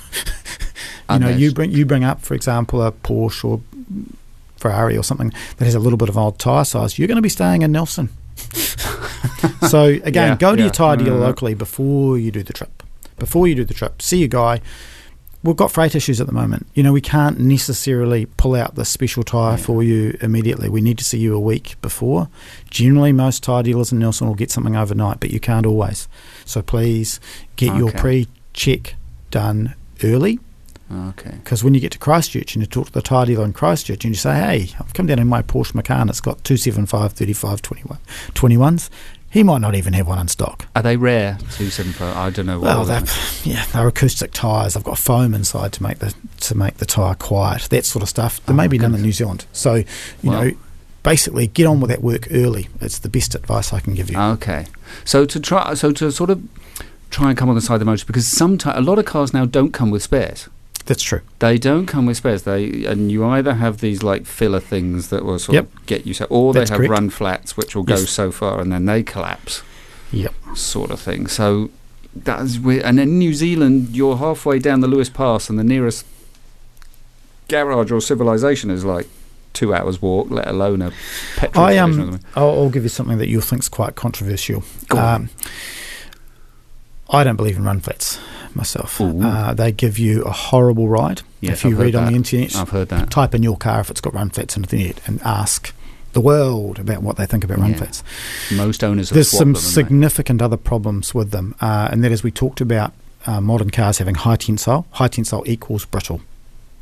[1.10, 3.60] you know, you bring you bring up, for example, a Porsche or
[4.57, 6.99] Ferrari or something that has a little bit of old tyre size.
[6.99, 8.09] You're going to be staying in Nelson.
[9.69, 10.64] so again, Yeah, go to yeah.
[10.66, 11.21] your tyre dealer Mm.
[11.21, 12.83] locally before you do the trip.
[13.19, 14.61] Before you do the trip, see your guy.
[15.42, 16.66] We've got freight issues at the moment.
[16.75, 19.57] You know, we can't necessarily pull out the special tyre Yeah.
[19.64, 20.69] for you immediately.
[20.69, 22.29] We need to see you a week before.
[22.71, 26.09] Generally, most tyre dealers in Nelson will get something overnight, but you can't always.
[26.45, 27.21] So please
[27.57, 28.97] get your pre-check
[29.31, 30.40] done early
[30.90, 31.33] Oh, okay.
[31.42, 34.05] because when you get to Christchurch and you talk to the tyre dealer in Christchurch
[34.05, 37.61] and you say, hey, I've come down in my Porsche Macan, it's got 275, 35,
[37.62, 37.99] 21,
[38.35, 38.88] 21s,
[39.29, 40.66] he might not even have one in stock.
[40.77, 41.38] Are they rare?
[41.53, 42.16] Two seven five.
[42.16, 42.61] I don't know.
[42.61, 43.03] what Well, they're,
[43.44, 44.75] yeah, they're acoustic tyres.
[44.75, 47.62] They've got foam inside to make the to make the tyre quiet.
[47.70, 48.40] That sort of stuff.
[48.46, 49.03] There Oh, may be none in.
[49.03, 49.44] New Zealand.
[49.53, 49.85] So, you
[50.22, 50.53] Well- know,
[51.03, 52.68] basically get on with that work early.
[52.81, 54.18] It's the best advice I can give you.
[54.18, 54.66] Okay.
[55.05, 56.42] So to try, so to sort of
[57.11, 59.35] try and come on the side of the motor because sometimes a lot of cars
[59.35, 60.49] now don't come with spares.
[60.87, 61.20] That's true.
[61.40, 62.42] They don't come with spares.
[62.44, 65.64] They and you either have these like filler things that will sort Yep.
[65.75, 66.90] of get you set, or That's they have correct.
[66.90, 68.11] run flats which will go Yes.
[68.11, 69.62] so far and then they collapse,
[70.12, 70.33] Yep.
[70.55, 71.27] sort of thing.
[71.27, 71.70] So
[72.14, 72.85] that's weird.
[72.85, 76.07] And in New Zealand, you're halfway down the Lewis Pass, and the nearest
[77.49, 79.07] garage or civilization is like
[79.53, 80.92] two hours walk, let alone a
[81.37, 82.20] petrol I station um, something.
[82.37, 84.62] I'll, I'll give you something that you'll think's quite controversial.
[84.88, 85.14] Go on.
[85.14, 85.31] Um,
[87.11, 88.18] I don't believe in run flats
[88.54, 89.00] myself.
[89.00, 91.22] Uh, they give you a horrible ride.
[91.40, 92.11] Yes, if you read on that.
[92.11, 93.11] the internet, I've heard that.
[93.11, 95.72] type in your car if it's got run flats in the internet and ask
[96.12, 97.76] the world about what they think about run Yeah.
[97.78, 98.02] flats.
[98.54, 102.30] Most owners There's some them, significant other problems with them, uh, and that is we
[102.30, 102.92] talked about
[103.26, 104.87] uh, modern cars having high tensile.
[104.92, 106.20] High tensile equals brittle.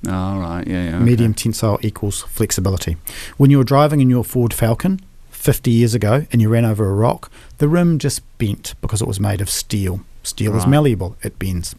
[0.09, 0.97] All right, yeah, yeah.
[0.97, 1.05] okay.
[1.05, 2.97] Medium tensile equals flexibility.
[3.39, 5.01] When you were driving in your Ford Falcon
[5.31, 9.09] 50 years ago and you ran over a rock, the rim just bent because it
[9.09, 10.01] was made of steel.
[10.25, 11.75] Steel is malleable, it bends.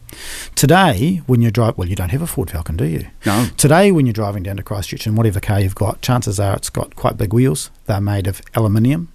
[0.54, 3.06] Today, when you drive, well, you don't have a Ford Falcon, do you?
[3.26, 3.48] No.
[3.56, 6.70] Today, when you're driving down to Christchurch in whatever car you've got, chances are it's
[6.70, 7.70] got quite big wheels.
[7.86, 9.12] They're made of aluminium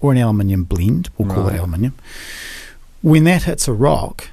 [0.00, 1.08] or an aluminium blend.
[1.16, 1.54] We'll call Right.
[1.54, 1.94] it aluminium.
[3.00, 4.28] When that hits a rock,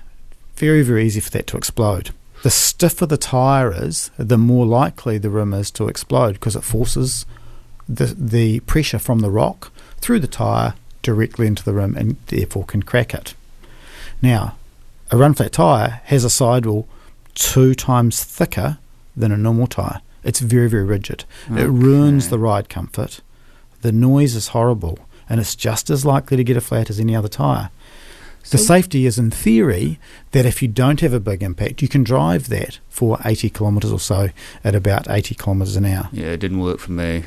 [0.56, 2.12] very, very easy for that to explode.
[2.44, 6.64] The stiffer the tyre is, the more likely the rim is to explode because it
[6.64, 7.26] forces
[7.88, 12.66] the, the pressure from the rock through the tyre directly into the rim and therefore
[12.66, 13.34] can crack it.
[14.22, 14.56] Now,
[15.10, 16.88] a run flat tyre has a sidewall
[17.34, 18.78] two times thicker
[19.16, 20.02] than a normal tyre.
[20.24, 21.26] It's very, very rigid.
[21.50, 23.22] It ruins the ride comfort.
[23.82, 27.16] The noise is horrible, and it's just as likely to get a flat as any
[27.16, 27.72] other tyre.
[28.50, 30.00] The safety is, in theory,
[30.32, 33.92] that if you don't have a big impact, you can drive that for 80 kilometres
[33.92, 34.30] or so
[34.64, 36.10] at about 80 kilometres an hour.
[36.12, 37.24] Yeah, it didn't work for me.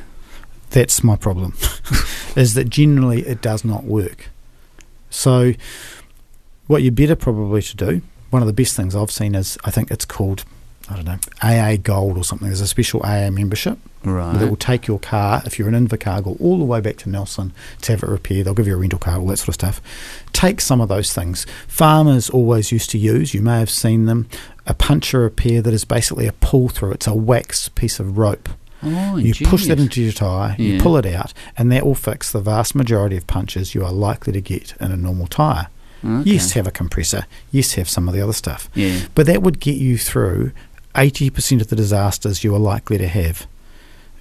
[0.70, 1.54] That's my problem,
[2.36, 4.28] is that generally it does not work.
[5.08, 5.54] So,
[6.66, 9.70] what you're better probably to do, one of the best things I've seen is, I
[9.70, 10.44] think it's called
[10.86, 12.46] I don't know, AA Gold or something.
[12.46, 14.38] There's a special AA membership Right.
[14.38, 17.08] that will take your car, if you're an Invercar, go all the way back to
[17.08, 18.44] Nelson to have it repaired.
[18.44, 19.80] They'll give you a rental car, all that sort of stuff.
[20.34, 21.46] Take some of those things.
[21.66, 24.28] Farmers always used to use, you may have seen them,
[24.66, 26.92] a puncture repair that is basically a pull through.
[26.92, 28.50] It's a wax piece of rope.
[28.82, 32.30] oh, You push that into your tyre, you pull it out, and that will fix
[32.30, 35.68] the vast majority of punches you are likely to get in a normal tyre.
[36.04, 36.30] Okay.
[36.32, 37.26] Yes, have a compressor.
[37.50, 38.68] Yes, have some of the other stuff.
[38.74, 39.00] Yeah.
[39.14, 40.52] But that would get you through
[40.94, 43.46] 80% of the disasters you are likely to have.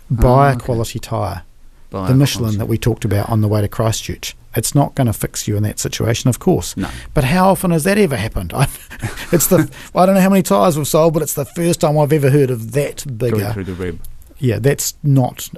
[0.10, 1.44] Buy Oh, a quality tyre.
[1.90, 2.60] Buy The Michelin console.
[2.60, 4.36] that we talked about on the way to Christchurch.
[4.56, 6.78] It's not going to fix you in that situation, of course.
[6.78, 6.90] No.
[7.14, 8.54] But how often has that ever happened?
[8.56, 8.68] I,
[9.32, 11.98] it's the I don't know how many tyres we've sold, but it's the first time
[11.98, 13.52] I've ever heard of that Going bigger.
[13.54, 14.00] through the rib.
[14.40, 15.50] Yeah, that's not.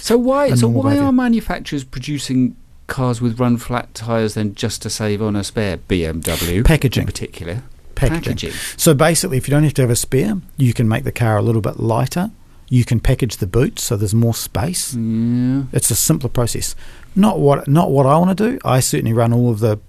[0.00, 0.50] So why?
[0.56, 1.04] So why behaviour.
[1.04, 2.56] are manufacturers producing
[2.90, 7.02] cars with run flat tires then just to save on a spare BMW Packaging.
[7.02, 7.62] in particular?
[7.94, 8.52] Packaging.
[8.76, 11.38] So basically, if you don't have to have a spare, you can make the car
[11.38, 12.30] a little bit lighter.
[12.68, 14.94] You can package the boot so there's more space.
[14.94, 15.64] Yeah.
[15.72, 16.76] It's a simpler process.
[17.16, 18.58] Not what not what I want to do.
[18.64, 19.80] I certainly run all of the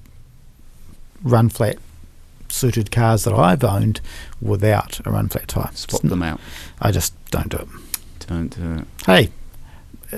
[1.24, 1.78] run flat
[2.50, 4.02] suited cars that I've owned
[4.42, 5.70] without a run flat tyre.
[5.74, 6.40] Swap them out.
[6.82, 7.68] I just don't do it.
[8.28, 8.88] Don't do it.
[9.06, 9.30] Hey,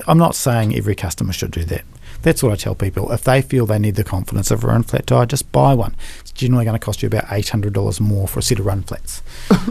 [0.08, 1.84] I'm not saying every customer should do that.
[2.24, 3.12] That's what I tell people.
[3.12, 5.96] If they feel they need the confidence of a run flat tyre, just buy one.
[6.22, 9.22] It's generally going to cost you about $800 more for a set of run flats.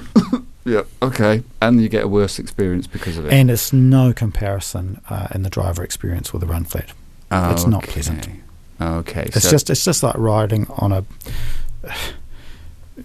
[0.64, 0.82] Yeah.
[1.02, 1.42] Okay.
[1.60, 3.32] And you get a worse experience because of it.
[3.32, 6.92] And it's no comparison uh, in the driver experience with a run flat.
[7.32, 7.92] it's not Okay.
[7.94, 8.28] pleasant.
[8.80, 9.22] Okay.
[9.26, 11.04] It's so just it's just like riding on a.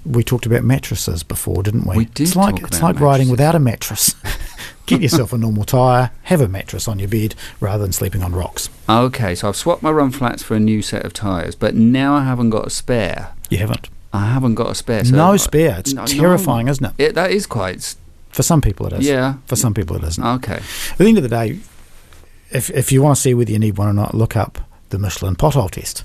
[0.05, 1.97] We talked about mattresses before, didn't we?
[1.97, 4.13] We did It's like it's like riding without a mattress.
[4.87, 8.33] Get yourself a normal tyre, have a mattress on your bed rather than sleeping on
[8.33, 8.69] rocks.
[8.89, 12.15] Okay, so I've swapped my run flats for a new set of tyres, but now
[12.15, 13.33] I haven't got a spare.
[13.49, 13.89] You haven't.
[14.13, 15.03] I haven't got a spare.
[15.05, 15.77] So no spare.
[15.79, 16.07] It's No, no.
[16.07, 16.93] terrifying, isn't it?
[16.97, 17.95] It, that is quite.
[18.29, 19.05] For some people, it is.
[19.07, 19.35] Yeah.
[19.45, 20.23] For some people, it isn't.
[20.23, 20.61] Okay.
[20.91, 21.59] At the end of the day,
[22.51, 24.57] if if you want to see whether you need one or not, look up
[24.89, 26.03] the Michelin pothole test,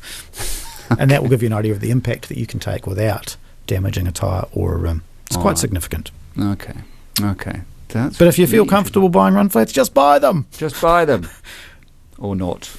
[0.98, 3.36] and that will give you an idea of the impact that you can take without
[3.68, 5.02] damaging a tyre or a rim.
[5.26, 5.58] It's All quite right.
[5.58, 6.10] significant.
[6.38, 6.74] Okay.
[7.20, 7.60] Okay.
[7.92, 8.18] That's.
[8.18, 10.46] But if you feel comfortable buying run flats, just buy them.
[10.52, 11.28] just buy them,
[12.18, 12.74] or not,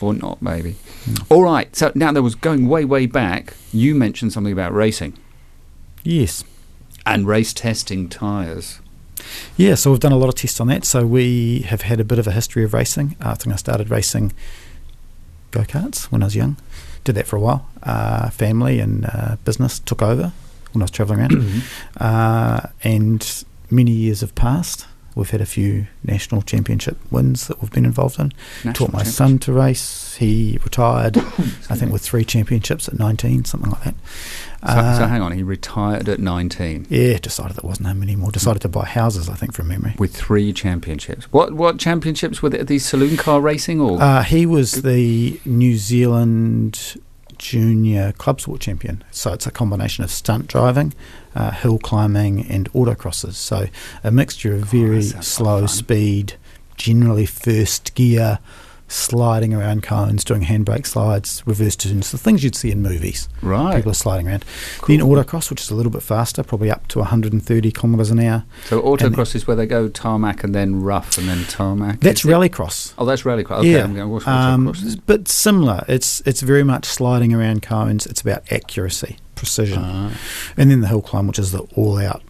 [0.00, 0.76] or not maybe.
[1.28, 1.74] All right.
[1.76, 3.54] So now there was going way way back.
[3.72, 5.16] You mentioned something about racing
[6.04, 6.44] Yes.
[7.04, 8.80] and race testing tyres.
[9.56, 10.84] Yeah, so we've done a lot of tests on that.
[10.84, 13.16] So we have had a bit of a history of racing.
[13.20, 14.32] Uh, I think I started racing
[15.50, 16.56] go karts when I was young.
[17.04, 17.66] Did that for a while.
[17.82, 20.32] Uh, family and uh, business took over
[20.72, 21.62] when I was travelling around.
[21.98, 23.44] uh, and
[23.76, 24.86] many years have passed.
[25.14, 28.32] We've had a few national championship wins that we've been involved in.
[28.64, 30.14] National Taught my son to race.
[30.16, 31.16] He retired,
[31.70, 33.94] I think, with three championships at 19, something like that.
[34.60, 38.30] So, so Uh, hang on, he retired at 19 yeah, decided that wasn't him anymore.
[38.30, 39.94] Decided to buy houses, I think, from memory.
[39.98, 41.24] with three championships.
[41.32, 42.62] What what championships were they?
[42.62, 44.02] These saloon car racing or?
[44.02, 47.00] Uh, he was the New Zealand
[47.38, 49.02] junior club sport champion.
[49.10, 50.92] So it's a combination of stunt driving,
[51.36, 53.34] uh, hill climbing, and autocrosses.
[53.34, 53.66] So
[54.02, 56.34] a mixture of very Oh, that like slow speed,
[56.76, 58.38] generally first gear,
[58.88, 63.28] sliding around cones, doing handbrake slides, reverse turns, the things you'd see in movies.
[63.42, 63.76] right.
[63.76, 64.44] People are sliding around.
[64.86, 68.44] Then autocross, which is a little bit faster, probably up to 130 kilometres an hour.
[68.66, 71.98] So autocross is where they go tarmac and then rough and then tarmac.
[72.00, 72.94] That's rallycross.
[72.96, 73.58] Oh, that's rallycross.
[73.58, 75.00] Okay, yeah, I'm going to watch um, autocross.
[75.04, 75.84] but similar.
[75.88, 78.06] It's it's very much sliding around cones.
[78.06, 80.10] It's about accuracy, precision, Ah.
[80.56, 82.22] and then the hill climb, which is the all out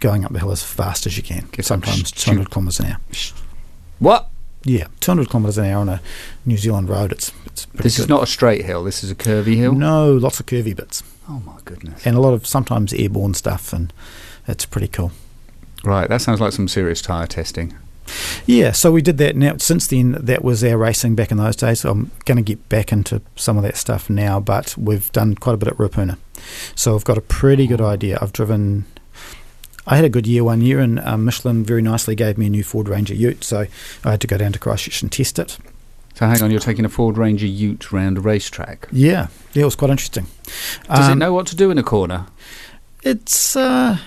[0.00, 1.48] going up the hill as fast as you can.
[1.52, 2.96] Get Sometimes stu- 200 kilometres an hour.
[3.98, 4.28] what?
[4.64, 6.00] Yeah, 200 kilometres an hour on a
[6.46, 7.12] New Zealand road.
[7.12, 8.02] It's it's pretty This good.
[8.04, 8.84] is not a straight hill.
[8.84, 9.72] This is a curvy hill.
[9.74, 12.00] No, lots of curvy bits Oh my goodness.
[12.06, 13.92] and a lot of sometimes airborne stuff, and
[14.48, 15.12] it's pretty cool.
[15.84, 17.74] Right, that sounds like some serious tyre testing.
[18.46, 19.36] Yeah, so we did that.
[19.36, 21.84] Now, since then, that was our racing back in those days.
[21.84, 25.54] I'm going to get back into some of that stuff now, but we've done quite
[25.54, 26.16] a bit at Ruapuna.
[26.74, 28.18] So I've got a pretty good idea.
[28.20, 28.84] I've driven.
[29.86, 32.50] I had a good year one year, and um, Michelin very nicely gave me a
[32.50, 33.66] new Ford Ranger Ute, so
[34.04, 35.58] I had to go down to Christchurch and test it.
[36.14, 38.86] So hang on, you're taking a Ford Ranger Ute round a racetrack.
[38.92, 40.26] Yeah, yeah, it was quite interesting.
[40.88, 42.26] Does it Um, know what to do in a corner?
[43.02, 43.98] It's uh,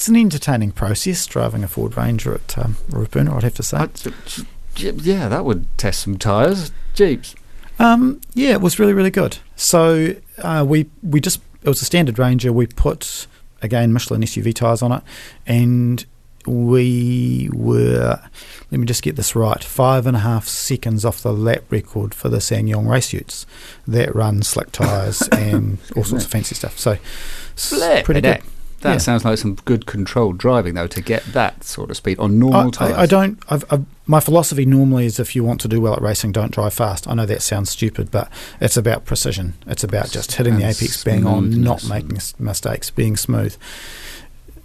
[0.00, 3.76] it's an entertaining process driving a Ford Ranger at um, Ruapuna, I'd have to say.
[3.76, 6.72] I- yeah, that would test some tyres.
[6.94, 7.34] Jeeps.
[7.78, 9.36] Um, yeah, it was really really good.
[9.56, 12.50] So uh, we we just it was a standard Ranger.
[12.50, 13.26] We put
[13.60, 15.02] again Michelin SUV tires on it,
[15.46, 16.06] and
[16.46, 18.20] we were
[18.70, 22.14] let me just get this right five and a half seconds off the lap record
[22.14, 23.44] for the SsangYong race utes
[23.86, 26.78] that run slick tires and all sorts of fancy stuff.
[26.78, 26.92] So
[27.54, 28.36] s- Flip pretty good.
[28.38, 28.42] out.
[28.80, 28.98] That Yeah.
[28.98, 32.68] sounds like some good controlled driving, though, to get that sort of speed on normal
[32.68, 32.96] I, tyres.
[32.96, 33.38] I, I don't.
[33.50, 36.50] I've, I've, my philosophy normally is if you want to do well at racing, don't
[36.50, 37.06] drive fast.
[37.06, 39.54] I know that sounds stupid, but it's about precision.
[39.66, 43.54] It's about just hitting the apex bang on, not making mistakes, being smooth.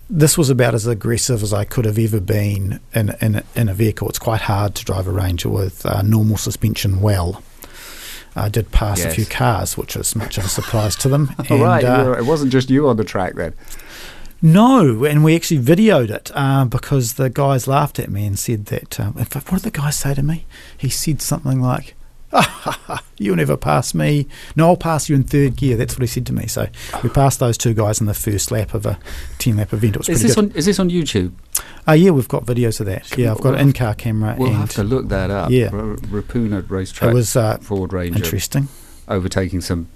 [0.09, 3.69] This was about as aggressive as I could have ever been in in, a- in
[3.69, 4.07] a vehicle.
[4.07, 7.41] It's quite hard to drive a Ranger with uh, normal suspension well.
[8.35, 11.31] I did pass a few cars, which was much of a surprise to them.
[11.49, 13.53] Right, you uh, were- it wasn't just you on the track then.
[14.41, 18.65] no, and we actually videoed it uh, because the guys laughed at me and said
[18.67, 18.99] that.
[18.99, 20.45] Um, what did the guy say to me?
[20.77, 21.95] He said something like,
[23.17, 24.27] "You'll never pass me.
[24.55, 26.47] No, I'll pass you in third gear." That's what he said to me.
[26.47, 26.67] So
[27.03, 28.97] we passed those two guys in the first lap of a
[29.39, 29.95] ten lap event.
[29.95, 30.51] It was Is pretty this good.
[30.51, 30.57] on?
[30.57, 31.31] Is this on YouTube?
[31.87, 33.17] uh, yeah, we've got videos of that.
[33.17, 35.51] Yeah, I've got an We'll- in-car camera, We'll have to look that up.
[35.51, 35.67] Yeah.
[35.67, 37.11] R- Ruapuna racetrack.
[37.11, 38.67] it was uh, Ford Ranger interesting.
[39.07, 39.87] overtaking some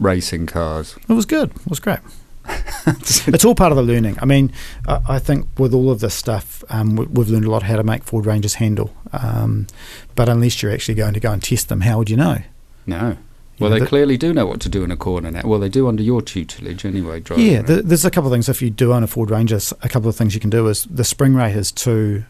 [0.00, 0.96] racing cars.
[1.08, 1.50] It was good.
[1.50, 1.98] It was great.
[2.86, 4.16] it's all part of the learning.
[4.20, 4.52] I mean,
[4.86, 7.76] I, I think with all of this stuff, um, we, we've learned a lot how
[7.76, 8.94] to make Ford Rangers handle.
[9.22, 9.66] Um,
[10.14, 12.38] but unless you're actually going to go and test them, how would you know?
[12.86, 13.10] No.
[13.10, 13.16] You
[13.60, 15.42] Well, know, they the- clearly do know what to do in a corner now.
[15.44, 17.20] Well, they do under your tutelage anyway.
[17.20, 17.66] Driving Yeah, around.
[17.66, 18.48] th there's a couple of things.
[18.48, 20.84] If you do own a Ford Ranger, a couple of things you can do is
[20.90, 22.24] the spring rate is too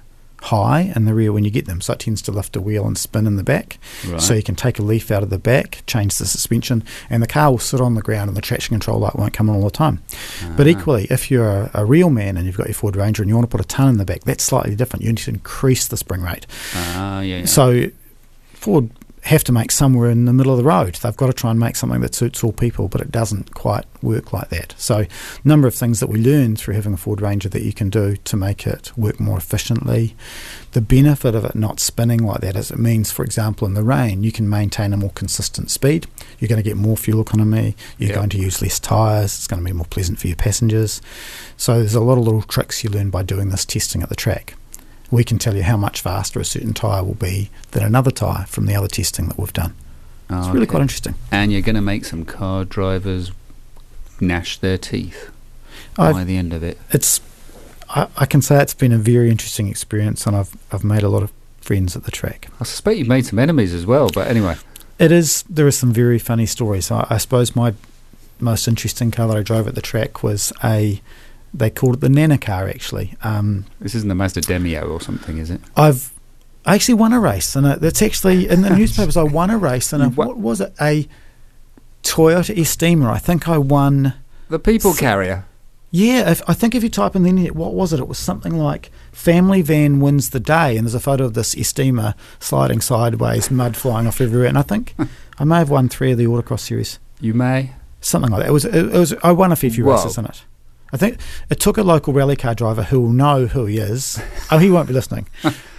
[0.44, 2.86] high in the rear when you get them, so it tends to lift a wheel
[2.86, 3.78] and spin in the back.
[4.08, 4.20] right.
[4.20, 7.26] So you can take a leaf out of the back, change the suspension, and the
[7.26, 9.64] car will sit on the ground and the traction control light won't come on all
[9.64, 10.02] the time.
[10.56, 10.70] But Ah.
[10.70, 13.34] equally, if you're a, a real man and you've got your Ford Ranger and you
[13.36, 15.02] want to put a ton in the back, that's slightly different.
[15.04, 16.46] You need to increase the spring rate.
[16.74, 17.38] Ah, yeah.
[17.38, 17.44] yeah.
[17.46, 17.86] So
[18.52, 18.90] Ford
[19.24, 20.96] have to make somewhere in the middle of the road.
[20.96, 23.86] They've got to try and make something that suits all people, but it doesn't quite
[24.02, 24.74] work like that.
[24.76, 25.08] So a
[25.48, 28.16] number of things that we learn through having a Ford Ranger that you can do
[28.16, 30.14] to make it work more efficiently.
[30.72, 33.82] The benefit of it not spinning like that is it means, for example, in the
[33.82, 36.06] rain, you can maintain a more consistent speed.
[36.38, 37.76] You're going to get more fuel economy.
[37.96, 38.16] You're Yeah.
[38.16, 39.34] going to use less tyres.
[39.36, 41.00] It's going to be more pleasant for your passengers.
[41.56, 44.16] So there's a lot of little tricks you learn by doing this testing at the
[44.16, 44.54] track.
[45.10, 48.46] We can tell you how much faster a certain tyre will be than another tyre
[48.48, 49.74] from the other testing that we've done.
[50.30, 50.70] Oh, It's really okay.
[50.70, 51.14] quite interesting.
[51.30, 53.30] And you're going to make some car drivers
[54.20, 55.30] gnash their teeth
[55.98, 56.78] I've- by the end of it.
[56.90, 57.20] It's,
[57.90, 61.08] I, I can say it's been a very interesting experience, and I've I've made a
[61.08, 62.48] lot of friends at the track.
[62.60, 64.56] I suspect you've made some enemies as well, but anyway.
[64.98, 66.90] It is there are some very funny stories.
[66.90, 67.74] I, I suppose my
[68.40, 71.00] most interesting car that I drove at the track was a
[71.54, 73.14] they called it the Nana car actually.
[73.22, 75.60] Um, This isn't the Mazda Demio or something, is it?
[75.76, 76.12] I've
[76.66, 79.16] I actually won a race, and that's actually in the newspapers.
[79.16, 80.72] I won a race, and a, what was it?
[80.80, 81.06] A
[82.02, 83.06] Toyota Estima.
[83.10, 84.14] I think I won.
[84.48, 85.46] The people carrier.
[85.90, 88.00] Yeah, if, I think if you type in the internet, what was it?
[88.00, 91.54] It was something like "family van wins the day," and there's a photo of this
[91.54, 94.48] Estima sliding sideways, mud flying off everywhere.
[94.48, 94.94] And I think
[95.38, 97.72] I may have won three of the Autocross series, You may.
[98.00, 98.48] something like that.
[98.48, 99.14] It was, it, was.
[99.22, 99.92] I won a fair few Whoa.
[99.96, 100.42] races in it.
[100.94, 101.18] I think
[101.50, 104.22] it took a local rally car driver who will know who he is.
[104.52, 105.26] oh, he won't be listening,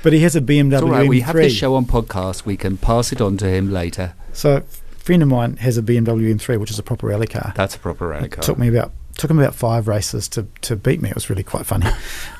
[0.04, 1.08] but he has a BMW It's all right.
[1.08, 2.46] We have this show on podcast.
[2.46, 4.14] We can pass it on to him later.
[4.34, 4.62] So, a
[4.98, 7.54] friend of mine has a BMW M3, which is a proper rally car.
[7.56, 8.44] That's a proper rally It car.
[8.44, 11.08] took me about took him about five races to, to beat me.
[11.08, 11.88] It was really quite funny.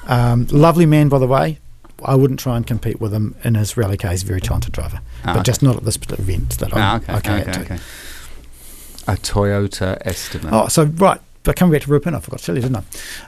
[0.08, 1.60] um, lovely man, by the way.
[2.04, 4.12] I wouldn't try and compete with him in his rally car.
[4.12, 5.44] He's a very talented driver, Ah, but okay.
[5.44, 7.78] just not at this event that Ah, I'm, okay, okay, okay.
[9.08, 10.50] A Toyota Estima.
[10.52, 11.22] Oh, so right.
[11.46, 12.84] But coming back to Ruapuna, I forgot to tell you, didn't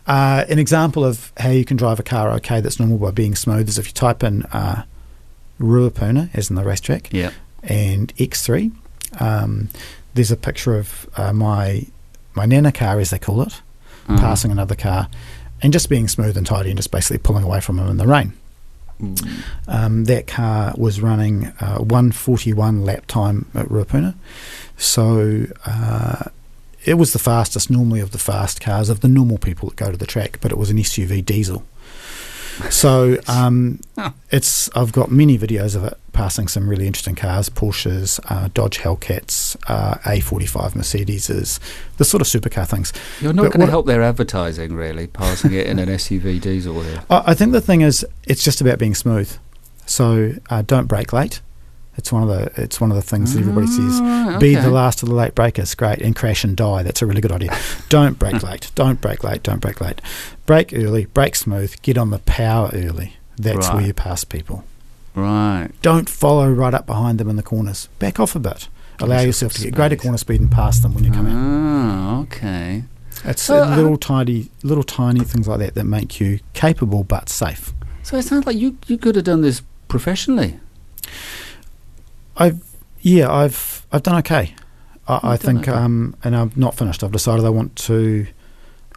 [0.08, 0.42] I?
[0.42, 3.36] Uh, an example of how you can drive a car okay that's normal by being
[3.36, 4.84] smooth is if you type in uh,
[5.60, 7.32] Ruapuna, as in the racetrack, Yeah.
[7.64, 8.72] and X3.
[9.20, 9.70] Um,
[10.14, 11.86] there's a picture of uh, my
[12.36, 13.62] my Nana car, as they call it,
[14.08, 14.20] Uh-huh.
[14.20, 15.08] passing another car,
[15.62, 18.08] and just being smooth and tidy, and just basically pulling away from him in the
[18.08, 18.34] rain.
[19.02, 19.44] Mm.
[19.68, 24.16] Um, that car was running uh, 141 lap time at Ruapuna,
[24.76, 26.24] so uh,
[26.88, 29.92] it was the fastest normally of the fast cars of the normal people that go
[29.92, 31.64] to the track, but it was an SUV diesel.
[32.70, 34.14] So um, Oh.
[34.32, 38.80] it's I've got many videos of it passing some really interesting cars, Porsches, uh, Dodge
[38.80, 41.60] Hellcats, uh, A45 Mercedeses,
[41.98, 42.92] the sort of supercar things.
[43.22, 47.04] You're not going to help their advertising, really, passing it in an SUV diesel here.
[47.10, 49.32] I, I think the thing is, it's just about being smooth.
[49.86, 51.42] So uh, don't brake late.
[51.98, 54.00] It's one of the it's one of the things that everybody says.
[54.02, 56.84] Ah, Be the last of the late breakers, great, and crash and die.
[56.84, 57.58] That's a really good idea.
[57.90, 58.72] Don't brake late.
[58.76, 59.42] Don't brake late.
[59.44, 60.02] Don't brake late.
[60.46, 61.06] Brake early.
[61.06, 61.76] Brake smooth.
[61.82, 63.14] Get on the power early.
[63.38, 64.64] That's where you pass people.
[65.16, 65.70] Right.
[65.82, 67.88] Don't follow right up behind them in the corners.
[67.98, 68.68] Back off a bit.
[69.00, 71.28] Allow yourself yourself to get greater corner speed and pass them when you come.
[71.30, 72.84] Ah, okay.
[73.26, 77.30] It's Uh, uh, little tiny, little tiny things like that that make you capable but
[77.30, 77.74] safe.
[78.04, 80.60] So it sounds like you, you could have done this professionally.
[82.38, 82.64] I've
[83.02, 84.54] yeah, I've I've done okay.
[85.08, 85.72] I, I think, okay.
[85.72, 87.04] um, and I'm not finished.
[87.04, 88.28] I've decided I want to.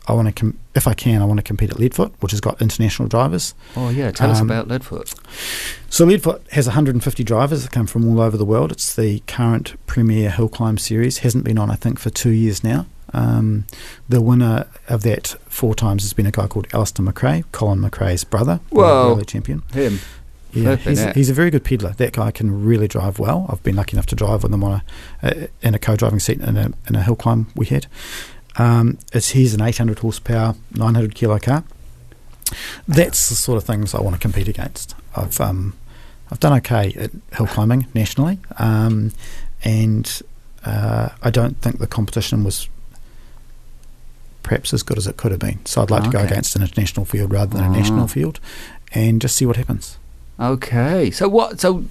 [0.09, 2.41] I want to, com- if I can, I want to compete at Leadfoot, which has
[2.41, 3.55] got international drivers.
[3.76, 5.14] Oh yeah, tell um, us about Leadfoot.
[5.88, 8.72] So Leadfoot has 150 drivers that come from all over the world.
[8.72, 11.18] It's the current premier hill climb series.
[11.18, 12.86] Hasn't been on, I think, for two years now.
[13.12, 13.66] Um,
[14.09, 18.24] the winner of that four times has been a guy called Alister McRae, Colin McRae's
[18.24, 19.62] brother, Whoa, champion.
[19.72, 20.01] Him.
[20.53, 21.90] Yeah, he's, he's, a very good peddler.
[21.90, 23.46] That guy can really drive well.
[23.48, 24.82] I've been lucky enough to drive with him on
[25.22, 27.86] a, in a co-driving seat in a, in a hill climb we had.
[28.57, 31.64] Um, it's he's an 800 horsepower, 900 kilo car.
[32.88, 34.94] That's the sort of things I want to compete against.
[35.14, 35.74] I've um,
[36.30, 39.12] I've done okay at hill climbing nationally, um,
[39.62, 40.22] and
[40.64, 42.68] uh, I don't think the competition was
[44.42, 45.64] perhaps as good as it could have been.
[45.64, 46.11] So I'd like okay.
[46.11, 48.09] to go against an international field rather than a national ah.
[48.09, 48.40] field,
[48.92, 49.96] and just see what happens.
[50.41, 51.11] Okay.
[51.11, 51.61] So what?
[51.61, 51.84] So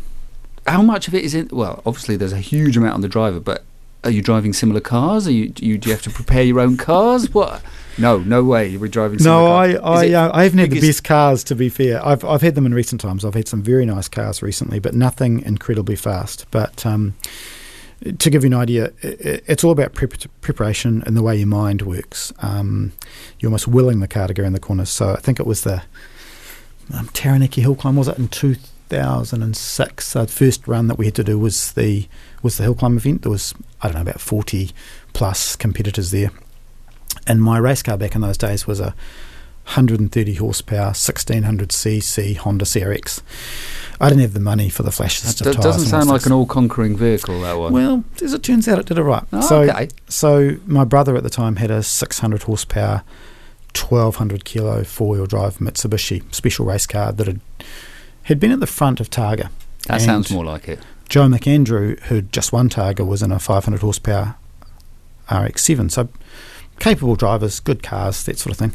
[0.68, 1.50] how much of it is in?
[1.52, 3.64] Well, obviously there's a huge amount on the driver, but
[4.04, 5.28] are you driving similar cars?
[5.28, 7.34] Are you do you, do you have to prepare your own cars?
[7.34, 7.62] What?
[7.97, 8.70] No, no way.
[8.70, 9.20] You're driving.
[9.20, 9.74] Similar cars.
[9.74, 11.43] No, I, I, uh, I haven't had the best cars.
[11.45, 13.26] To be fair, I've I've had them in recent times.
[13.26, 16.45] I've had some very nice cars recently, but nothing incredibly fast.
[16.50, 17.16] But um,
[18.18, 21.82] to give you an idea, it's all about prep- preparation and the way your mind
[21.82, 22.32] works.
[22.39, 22.93] Um,
[23.39, 24.89] you're almost willing the car to go in the corners.
[24.89, 25.84] So I think it was the
[26.93, 30.07] um, Taranaki Hill Climb, was it in 2006?
[30.07, 32.07] So the first run that we had to do was the
[32.41, 33.23] was the hill climb event.
[33.23, 34.71] There was I don't know about 40
[35.13, 36.31] plus competitors there,
[37.27, 38.95] and my race car back in those days was a
[39.65, 43.21] 130 horsepower 1600 cc Honda CRX.
[44.01, 45.51] I didn't have the money for the flash system.
[45.51, 47.41] That doesn't sound like an all-conquering vehicle.
[47.41, 47.73] That one.
[47.73, 49.23] Well, as it turns out, it did it right.
[49.31, 49.89] Oh, so, okay.
[50.07, 53.03] so my brother at the time had a 600 horsepower
[53.76, 57.41] 1200 kilo four wheel drive Mitsubishi special race car that had
[58.24, 59.49] had been at the front of Targa.
[59.88, 60.80] That sounds more like it.
[61.07, 64.36] Joe McAndrew, who'd just won Targa, was in a 500 horsepower
[65.28, 65.89] RX7.
[65.89, 66.09] So
[66.80, 68.74] capable drivers, good cars, that sort of thing.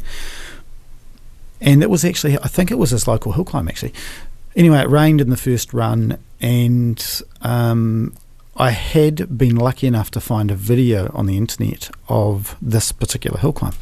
[1.61, 3.93] And it was actually, I think it was his local hill climb actually.
[4.55, 8.13] Anyway, it rained in the first run, and um,
[8.55, 13.37] I had been lucky enough to find a video on the internet of this particular
[13.37, 13.73] hill climb.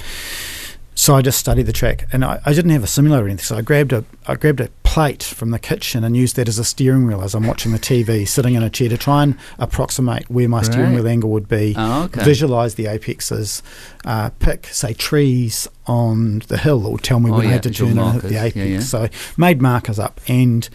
[1.04, 3.44] So I just studied the track, and I, I, didn't have a simulator or anything.
[3.44, 6.58] So I grabbed a I grabbed a plate from the kitchen and used that as
[6.60, 9.38] a steering wheel as I'm watching the TV, sitting in a chair to try and
[9.60, 11.76] approximate where my steering wheel angle would be.
[11.76, 12.24] Oh, okay.
[12.24, 13.62] Visualize the apexes,
[14.06, 17.52] uh, pick say trees on the hill that would tell me oh, when yeah, I
[17.52, 18.56] had to turn and hit the apex.
[18.56, 18.80] Yeah, yeah.
[18.80, 20.70] So made markers up and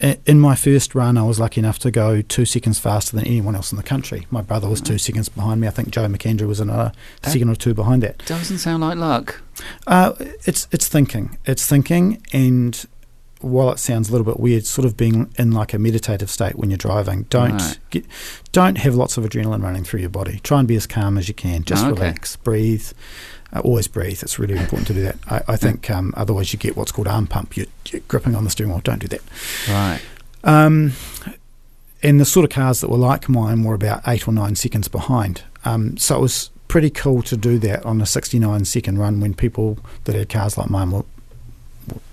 [0.00, 3.54] in my first run, I was lucky enough to go two seconds faster than anyone
[3.54, 4.26] else in the country.
[4.30, 5.66] My brother was two seconds behind me.
[5.66, 6.92] I think Joe McAndrew was another
[7.22, 8.24] that second or two behind that.
[8.26, 9.42] Doesn't sound like luck.
[9.86, 10.14] Uh,
[10.46, 11.36] it's it's thinking.
[11.44, 12.86] It's thinking, and
[13.40, 16.56] while it sounds a little bit weird, sort of being in like a meditative state
[16.56, 17.22] when you're driving.
[17.24, 17.78] Don't right.
[17.90, 18.04] get,
[18.52, 20.40] don't have lots of adrenaline running through your body.
[20.42, 21.64] Try and be as calm as you can.
[21.64, 21.92] Just okay.
[21.92, 22.86] relax, breathe.
[23.52, 24.22] Uh, always breathe.
[24.22, 25.16] It's really important to do that.
[25.28, 27.56] I, I think um, otherwise you get what's called arm pump.
[27.56, 28.80] You're, you're, gripping on the steering wheel.
[28.80, 29.22] Don't do that.
[29.68, 30.00] Right.
[30.44, 30.92] Um,
[32.02, 34.88] and the sort of cars that were like mine were about eight or nine seconds
[34.88, 35.42] behind.
[35.64, 39.34] Um, so it was pretty cool to do that on a 69 second run when
[39.34, 41.04] people that had cars like mine were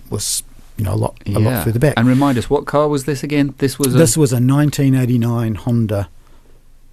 [0.09, 0.41] was
[0.78, 1.38] you know a lot a yeah.
[1.39, 1.93] lot further back.
[1.97, 3.55] And remind us, what car was this again?
[3.57, 6.09] This was a this was a 1989 Honda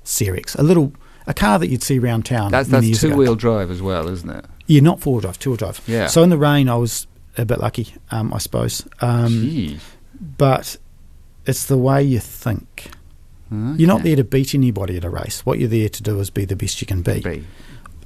[0.05, 0.93] CRX, a little
[1.27, 2.51] a car that you'd see around town.
[2.51, 4.45] That's, that's two wheel drive as well, isn't it?
[4.67, 5.81] Yeah, not four wheel drive, two wheel drive.
[5.87, 6.07] Yeah.
[6.07, 7.07] So in the rain, I was
[7.37, 8.87] a bit lucky, um, I suppose.
[9.01, 9.79] Um,
[10.39, 10.77] but
[11.47, 12.91] it's the way you think.
[13.53, 13.77] Okay.
[13.77, 15.45] You're not there to beat anybody at a race.
[15.47, 17.21] What you're there to do is be the best you can be.
[17.21, 17.45] be.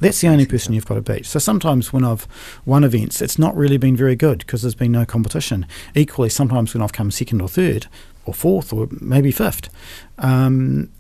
[0.01, 1.27] That's the only person you've got to beat.
[1.27, 2.27] So sometimes when I've
[2.65, 5.67] won events, it's not really been very good because there's been no competition.
[5.95, 7.87] Equally, sometimes when I've come second or third
[8.25, 9.69] or fourth or maybe fifth,
[10.19, 10.91] um,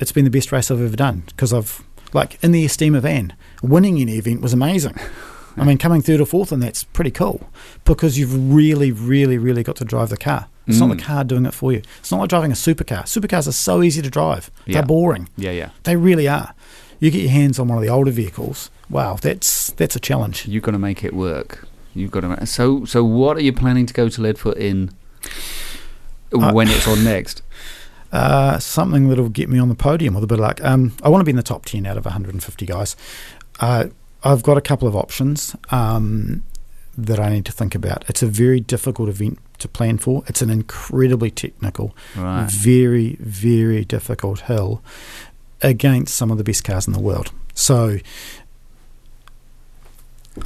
[0.00, 3.34] it's been the best race I've ever done because I've, like, in the Estima van,
[3.62, 4.98] winning any event was amazing.
[5.56, 7.48] I mean, coming third or fourth, and that's pretty cool
[7.84, 10.48] because you've really, really, really got to drive the car.
[10.66, 10.80] It's mm.
[10.80, 11.06] not the mm.
[11.06, 11.82] car doing it for you.
[12.00, 13.02] It's not like driving a supercar.
[13.02, 14.50] Supercars are so easy to drive.
[14.66, 14.74] Yeah.
[14.74, 15.28] They're boring.
[15.36, 15.70] Yeah, yeah.
[15.84, 16.54] They really are.
[17.04, 18.70] You get your hands on one of the older vehicles.
[18.88, 20.48] Wow, that's that's a challenge.
[20.48, 21.68] You've got to make it work.
[21.94, 22.46] You've got to.
[22.46, 24.90] So, so what are you planning to go to Leadfoot in
[26.32, 27.42] uh, when it's on next?
[28.12, 30.62] Uh, something that'll get me on the podium with a bit of luck.
[30.62, 32.94] Um, I want to be in the top 10 out of 150 guys.
[33.58, 33.86] Uh,
[34.22, 36.44] I've got a couple of options um,
[36.96, 38.04] that I need to think about.
[38.08, 40.22] It's a very difficult event to plan for.
[40.28, 42.48] It's an incredibly technical, right.
[42.48, 44.80] very, very difficult hill
[45.64, 47.32] against some of the best cars in the world.
[47.54, 47.98] So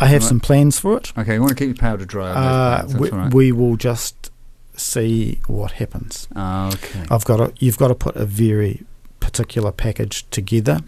[0.00, 0.28] I have right.
[0.28, 1.12] some plans for it.
[1.18, 2.30] Okay, you want to keep your powder dry.
[2.30, 3.32] Uh, we, right.
[3.32, 4.30] we, will just
[4.76, 6.28] see what happens.
[6.36, 7.04] Oh, okay.
[7.10, 8.84] I've got to, you've got to put a very
[9.20, 10.80] particular package together.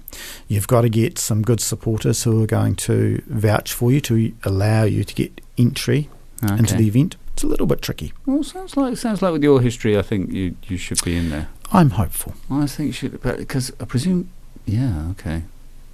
[0.48, 4.32] You've got to get some good supporters who are going to vouch for you to
[4.44, 6.08] allow you to get entry
[6.44, 6.56] okay.
[6.56, 7.16] into the event.
[7.32, 8.12] It's a little bit tricky.
[8.26, 11.30] Well, sounds like sounds like with your history, I think you you should be in
[11.30, 11.48] there.
[11.72, 12.34] I'm hopeful.
[12.50, 14.30] I think you should, because I presume,
[14.66, 15.44] yeah, okay,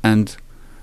[0.02, 0.36] and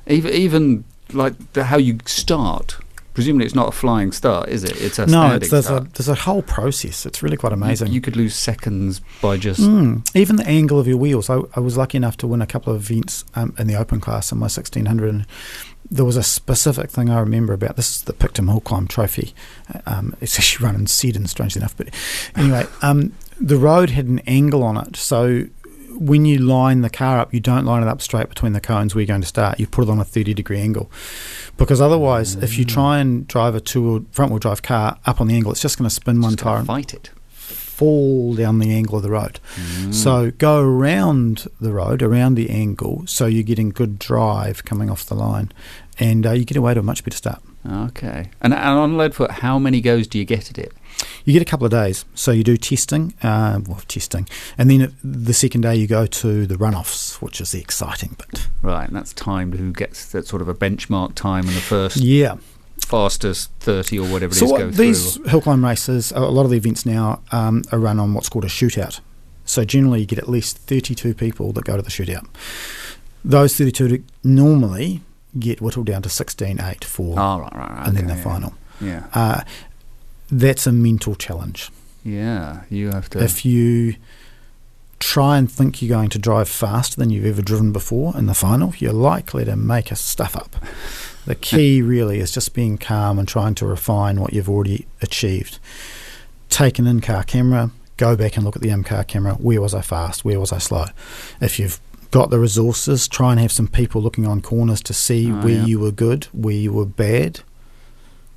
[0.08, 2.78] even even like the, how you start
[3.14, 4.80] presumably it's not a flying start, is it?
[4.82, 5.36] It's a no.
[5.36, 5.84] It's, there's start.
[5.84, 7.06] a there's a whole process.
[7.06, 7.88] It's really quite amazing.
[7.88, 11.30] You, you could lose seconds by just mm, even the angle of your wheels.
[11.30, 14.00] I, I, was lucky enough to win a couple of events um, in the open
[14.00, 15.10] class in my 1600.
[15.10, 15.28] And
[15.90, 19.34] there was a specific thing I remember about this is the Picton Hill Climb Trophy.
[19.86, 21.78] Um, it's actually run in Seddon, strangely enough.
[21.78, 21.90] But
[22.36, 25.48] anyway, um, the road had an angle on it, so
[25.98, 28.94] when you line the car up, you don't line it up straight between the cones
[28.94, 29.60] where you're going to start.
[29.60, 30.92] You put it on a 30 degree angle.
[31.58, 32.44] Because otherwise, mm.
[32.44, 35.52] if you try and drive a two front wheel drive car up on the angle,
[35.52, 37.12] it's just going to spin one tire and fight it.
[37.30, 39.40] Fall down the angle of the road.
[39.56, 39.94] Mm.
[39.94, 45.06] So go around the road, around the angle, so you're getting good drive coming off
[45.06, 45.52] the line,
[46.00, 47.42] and uh, you get away to a much better start.
[47.70, 48.30] Okay.
[48.42, 50.74] And, and on Leadfoot, how many goes do you get at it?
[51.26, 52.06] You get a couple of days.
[52.16, 54.28] So you do testing, uh, well, testing,
[54.58, 58.48] and then the second day you go to the runoffs, which is the exciting bit.
[58.62, 59.56] Right, and that's timed.
[59.56, 61.98] Who gets that sort of a benchmark time in the first?
[61.98, 62.38] Yeah.
[62.88, 64.76] Fastest 30 or whatever so it is.
[64.76, 68.14] So these hill climb races, a lot of the events now um, are run on
[68.14, 69.00] what's called a shootout.
[69.46, 72.28] So generally, you get at least 32 people that go to the shootout.
[73.26, 75.02] Those 32 normally
[75.40, 77.88] get whittled down to 16, 8, 4, oh, right, right, right.
[77.88, 78.24] and okay, then the yeah.
[78.24, 78.54] final.
[78.82, 79.08] Yeah.
[79.14, 79.42] Uh,
[80.40, 81.70] that's a mental challenge.
[82.04, 83.24] Yeah, you have to.
[83.24, 83.96] If you
[85.00, 88.34] try and think you're going to drive faster than you've ever driven before in the
[88.34, 90.56] final, you're likely to make a stuff up.
[91.26, 95.60] The key really is just being calm and trying to refine what you've already achieved.
[96.50, 99.34] Take an in car camera, go back and look at the in car camera.
[99.34, 100.26] Where was I fast?
[100.26, 100.86] Where was I slow?
[101.42, 101.80] If you've
[102.12, 105.60] got the resources, try and have some people looking on corners to see oh, where
[105.60, 105.66] yeah.
[105.66, 107.42] you were good, where you were bad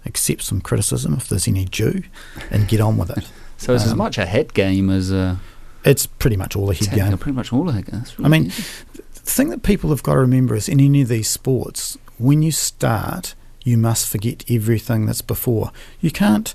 [0.07, 2.03] accept some criticism if there's any due,
[2.51, 3.29] and get on with it.
[3.57, 5.41] so it's um, as much a head game as a.
[5.85, 7.17] It's pretty much all a head game.
[7.19, 8.03] Pretty much all a head game.
[8.19, 8.45] Really I mean,
[8.95, 12.43] the thing that people have got to remember is in any of these sports, when
[12.43, 15.71] you start, you must forget everything that's before.
[16.01, 16.55] You can't.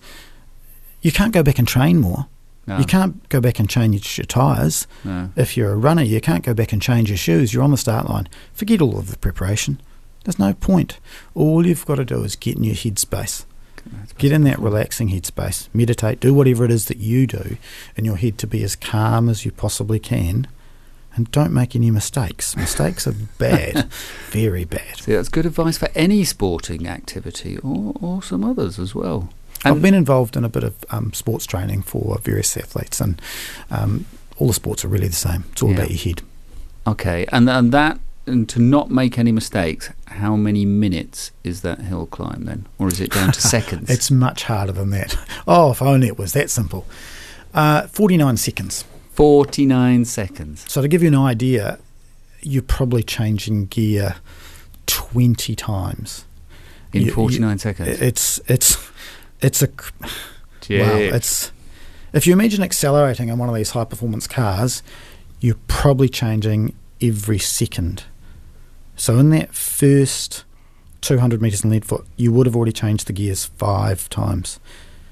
[1.02, 2.28] You can't go back and train more.
[2.68, 2.78] No.
[2.78, 4.86] You can't go back and change your tyres.
[5.04, 5.32] No.
[5.36, 7.54] If you're a runner, you can't go back and change your shoes.
[7.54, 8.30] You're on the start line.
[8.54, 9.82] Forget all of the preparation.
[10.24, 11.00] There's no point.
[11.34, 13.46] All you've got to do is get in your headspace.
[14.18, 15.68] Get in that relaxing headspace.
[15.74, 16.20] Meditate.
[16.20, 17.58] Do whatever it is that you do
[17.96, 20.48] in your head to be as calm as you possibly can.
[21.16, 22.56] And don't make any mistakes.
[22.56, 23.92] Mistakes are bad,
[24.30, 24.98] very bad.
[24.98, 29.30] See, that's good advice for any sporting activity or, or some others as well.
[29.66, 33.22] And I've been involved in a bit of um, sports training for various athletes, and
[33.70, 34.06] um,
[34.38, 35.44] all the sports are really the same.
[35.52, 35.76] It's all yeah.
[35.76, 36.22] about your head.
[36.88, 41.82] Okay, and and that and to not make any mistakes, how many minutes is that
[41.82, 42.68] hill climb then?
[42.78, 43.90] Or is it down to seconds?
[43.90, 45.18] It's much harder than that.
[45.48, 46.86] Oh, if only it was that simple.
[47.54, 48.86] Uh, 49 seconds.
[49.14, 50.66] 49 seconds.
[50.68, 51.80] So, to give you an idea,
[52.42, 54.18] you're probably changing gear
[54.86, 56.26] 20 times.
[56.94, 58.02] In you, 49 you, seconds?
[58.02, 58.78] It's, it's,
[59.42, 59.70] it's a.
[60.68, 60.90] Yeah.
[60.90, 61.52] Wow, it's.
[62.14, 64.84] If you imagine accelerating in one of these high performance cars,
[65.40, 68.04] you're probably changing every second.
[69.02, 70.44] So in that first
[71.02, 74.60] 200 metres in Leadfoot, you would have already changed the gears five times.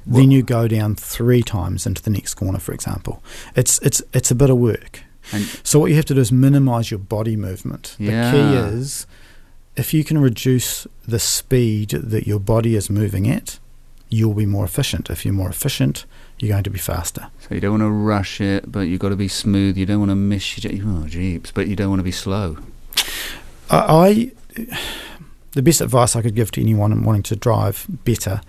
[0.06, 3.24] Well, then you go down three times into the next corner, for example.
[3.56, 5.02] It's it's it's a bit of work.
[5.64, 7.96] so what you have to do is minimise your body movement.
[7.98, 8.30] Yeah.
[8.30, 9.08] The key is
[9.76, 13.58] if you can reduce the speed that your body is moving at,
[14.08, 15.10] you'll be more efficient.
[15.10, 16.06] If you're more efficient,
[16.38, 17.32] you're going to be faster.
[17.40, 19.78] So you don't want to rush it, but you've got to be smooth.
[19.78, 22.58] You don't want to miss your oh jeeps, but you don't want to be slow.
[23.70, 24.32] I,
[25.52, 28.42] the best advice I could give to anyone wanting to drive better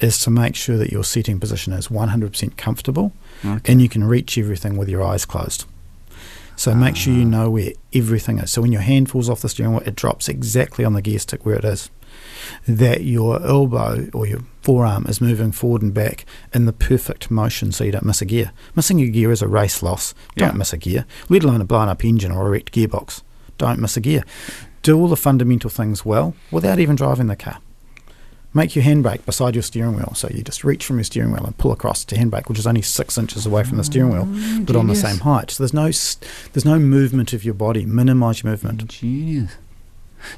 [0.00, 3.12] is to make sure that your seating position is 100% comfortable
[3.44, 3.72] okay.
[3.72, 5.64] and you can reach everything with your eyes closed.
[6.56, 7.28] So make sure you ah.
[7.28, 8.52] know where everything is.
[8.52, 11.18] So when your hand falls off the steering wheel, it drops exactly on the gear
[11.18, 11.90] stick where it is.
[12.68, 17.72] That your elbow or your forearm is moving forward and back in the perfect motion
[17.72, 18.52] so you don't miss a gear.
[18.76, 20.14] Missing a gear is a race loss.
[20.36, 20.58] Don't yeah.
[20.58, 23.22] miss a gear, let alone a blown up engine or a wrecked gearbox
[23.62, 24.24] don't miss a gear.
[24.82, 27.58] Do all the fundamental things well without even driving the car.
[28.52, 30.12] Make your handbrake beside your steering wheel.
[30.14, 32.66] So you just reach from your steering wheel and pull across to handbrake, which is
[32.66, 35.52] only six inches away from the steering wheel, oh, but on the same height.
[35.52, 35.84] So there's no
[36.52, 37.86] there's no movement of your body.
[37.86, 38.86] Minimise your movement.
[38.88, 39.52] Genius.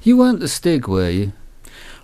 [0.03, 1.33] You weren't the Stig, were you?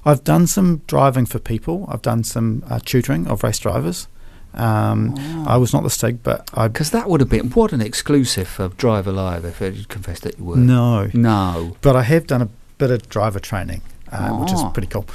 [0.05, 1.87] I've done some driving for people.
[1.89, 4.09] I've done some uh, tutoring of race drivers,
[4.55, 5.45] Um, oh.
[5.47, 8.59] I was not the Stig, but I because that would have been what an exclusive
[8.59, 10.57] of Drive Alive if you confessed that you were.
[10.57, 11.77] No, no.
[11.83, 12.49] But I have done a
[12.79, 13.83] bit of driver training.
[14.13, 14.41] Uh, oh.
[14.41, 15.07] Which is pretty cool.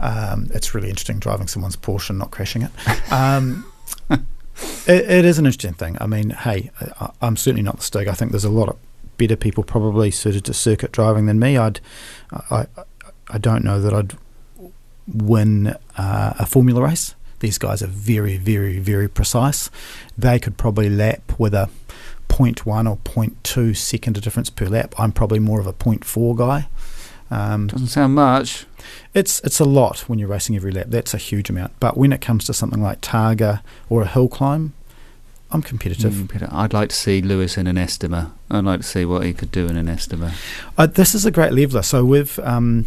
[0.00, 3.12] Um, it's really interesting driving someone's Porsche and not crashing it.
[3.12, 3.64] Um,
[4.10, 4.20] it,
[4.88, 5.96] it is an interesting thing.
[6.00, 8.08] I mean, hey, I, I'm certainly not the Stig.
[8.08, 8.76] I think there's a lot of
[9.18, 11.56] better people probably suited to circuit driving than me.
[11.56, 11.80] I'd,
[12.50, 12.66] I,
[13.28, 14.14] I don't know that I'd
[15.06, 17.14] win uh, a formula race.
[17.40, 19.70] These guys are very, very, very precise.
[20.16, 21.68] They could probably lap with a
[22.28, 24.94] 0.1 or 0.2 second difference per lap.
[24.98, 26.68] I'm probably more of a 0.4 guy.
[27.30, 28.66] Um, Doesn't sound much.
[29.14, 30.86] It's it's a lot when you're racing every lap.
[30.88, 31.72] That's a huge amount.
[31.78, 34.72] But when it comes to something like Targa or a hill climb,
[35.52, 36.12] I'm competitive.
[36.12, 38.32] Mm, I'd like to see Lewis in an Estima.
[38.50, 40.32] I'd like to see what he could do in an Estima.
[40.76, 41.82] Uh, this is a great leveler.
[41.82, 42.86] So we've um,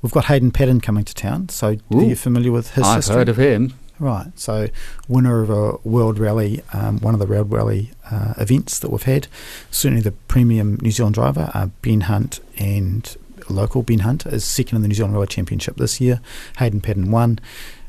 [0.00, 1.48] we've got Hayden Paddon coming to town.
[1.50, 2.00] So Ooh.
[2.00, 2.84] are you familiar with his?
[2.84, 3.16] I've history?
[3.16, 3.74] heard of him.
[3.98, 4.26] Right.
[4.38, 4.68] So
[5.08, 9.02] winner of a World Rally, um, one of the World Rally uh, events that we've
[9.02, 9.28] had.
[9.70, 13.16] Certainly the premium New Zealand driver, uh, Ben Hunt and
[13.48, 16.20] local Ben Hunt is second in the New Zealand Rally Championship this year.
[16.58, 17.38] Hayden Paddon won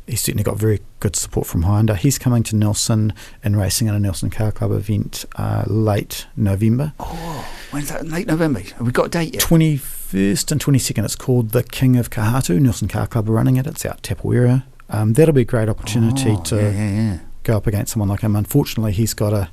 [0.08, 1.96] he's certainly got very good support from Hyundai.
[1.96, 6.94] He's coming to Nelson and racing in a Nelson Car Club event uh, late November.
[7.00, 8.06] Oh, when's that?
[8.06, 8.60] Late November.
[8.60, 9.44] Have we got a date yet?
[9.44, 11.06] 21st and 22nd.
[11.06, 12.60] It's called the King of Kahatu.
[12.60, 13.68] Nelson Car Club are running it.
[13.68, 14.64] It's out Tapawera.
[14.90, 18.22] Um, that'll be a great opportunity oh, to yeah, yeah, go up against someone like
[18.22, 18.36] him.
[18.36, 19.50] Unfortunately, he's got a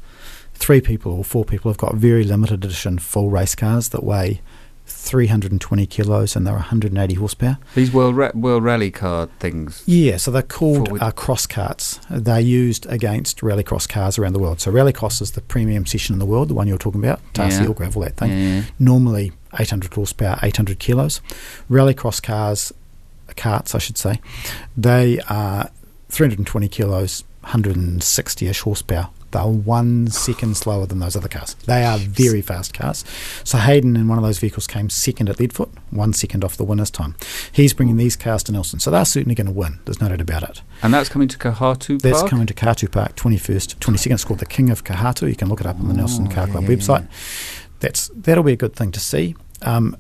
[0.55, 4.41] three people or four people have got very limited edition full race cars that weigh
[4.91, 7.59] 320 kilos and they're 180 horsepower.
[7.75, 9.83] These world ra- world rally car things.
[9.87, 12.01] Yeah, so they're called uh, cross karts.
[12.11, 14.61] They're used against rallycross cars around the world.
[14.61, 17.63] So rallycross is the premium session in the world, the one you're talking about, Tarsi
[17.63, 17.73] yeah.
[17.73, 18.31] gravel that thing.
[18.31, 18.63] Yeah.
[18.79, 21.21] Normally 800 horsepower, 800 kilos.
[21.71, 22.73] Rallycross cars,
[23.35, 24.21] karts, I should say,
[24.77, 25.71] they are
[26.09, 31.55] 320 kilos, 160ish horsepower they're one second slower than those other cars.
[31.67, 33.05] They are very fast cars.
[33.45, 36.65] So Hayden in one of those vehicles came second at Leadfoot, one second off the
[36.65, 37.15] winner's time.
[37.53, 39.79] He's bringing these cars to Nelson, so they're certainly going to win.
[39.85, 40.63] There's no doubt about it.
[40.83, 42.03] And that's coming to Kahatu Park?
[42.03, 44.13] That's coming to Kahatu Park, 21st, 22nd.
[44.13, 45.29] It's called the King of Kahatu.
[45.29, 47.03] You can look it up on the Nelson oh, Car Club yeah, website.
[47.03, 47.67] Yeah.
[47.81, 49.37] That's that'll be a good thing to see.
[49.63, 49.97] Um,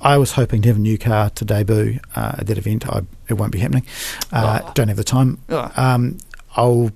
[0.00, 2.86] I was hoping to have a new car to debut uh, at that event.
[2.88, 3.86] I, it won't be happening.
[4.32, 4.72] Uh, oh.
[4.74, 5.38] Don't have the time.
[5.48, 5.70] Oh.
[5.76, 6.18] Um,
[6.56, 6.90] I'll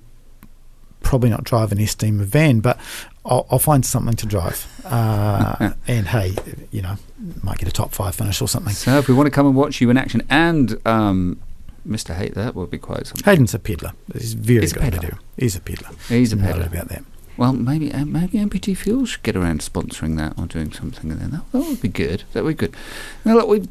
[1.01, 2.79] probably not drive an Estima van, but
[3.25, 4.67] I'll, I'll find something to drive.
[4.85, 6.35] Uh, and hey,
[6.71, 6.95] you know,
[7.43, 8.73] might get a top five finish or something.
[8.73, 11.41] So if we want to come and watch you in action and um,
[11.87, 12.15] Mr.
[12.15, 13.23] Hate, that would be quite something.
[13.23, 13.93] Hayden's a peddler.
[14.13, 15.17] He's very He's good at video.
[15.37, 15.89] He's a peddler.
[16.07, 16.67] He's a peddler.
[16.67, 17.03] about that.
[17.41, 21.27] Well, maybe uh, maybe NPD Fuel should get around sponsoring that or doing something there.
[21.27, 22.21] That, that would be good.
[22.33, 22.75] That would be good.
[23.25, 23.67] Now, look, we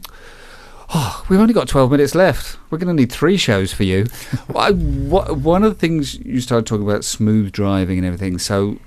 [0.92, 2.58] Oh, we've only got 12 minutes left.
[2.68, 4.08] We're going to need three shows for you.
[4.56, 8.38] I, what, one of the things you started talking about smooth driving and everything.
[8.38, 8.80] So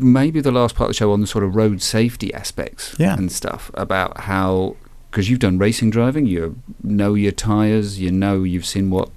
[0.00, 3.14] maybe the last part of the show on the sort of road safety aspects yeah.
[3.14, 4.74] and stuff about how
[5.12, 9.10] because you've done racing driving, you know your tires, you know you've seen what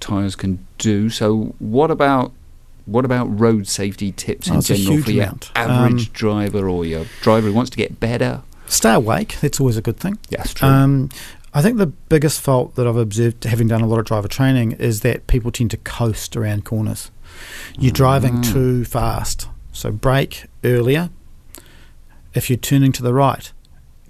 [0.00, 1.10] tires can do.
[1.10, 2.32] So what about
[2.86, 5.50] what about road safety tips in general for your amount.
[5.54, 8.42] average um, driver or your driver who wants to get better?
[8.66, 9.38] Stay awake.
[9.40, 10.18] That's always a good thing.
[10.30, 10.68] Yes, true.
[10.68, 11.10] Um,
[11.52, 14.72] I think the biggest fault that I've observed, having done a lot of driver training,
[14.72, 17.10] is that people tend to coast around corners.
[17.78, 17.96] You're mm.
[17.96, 19.48] driving too fast.
[19.72, 21.10] So brake earlier.
[22.34, 23.52] If you're turning to the right,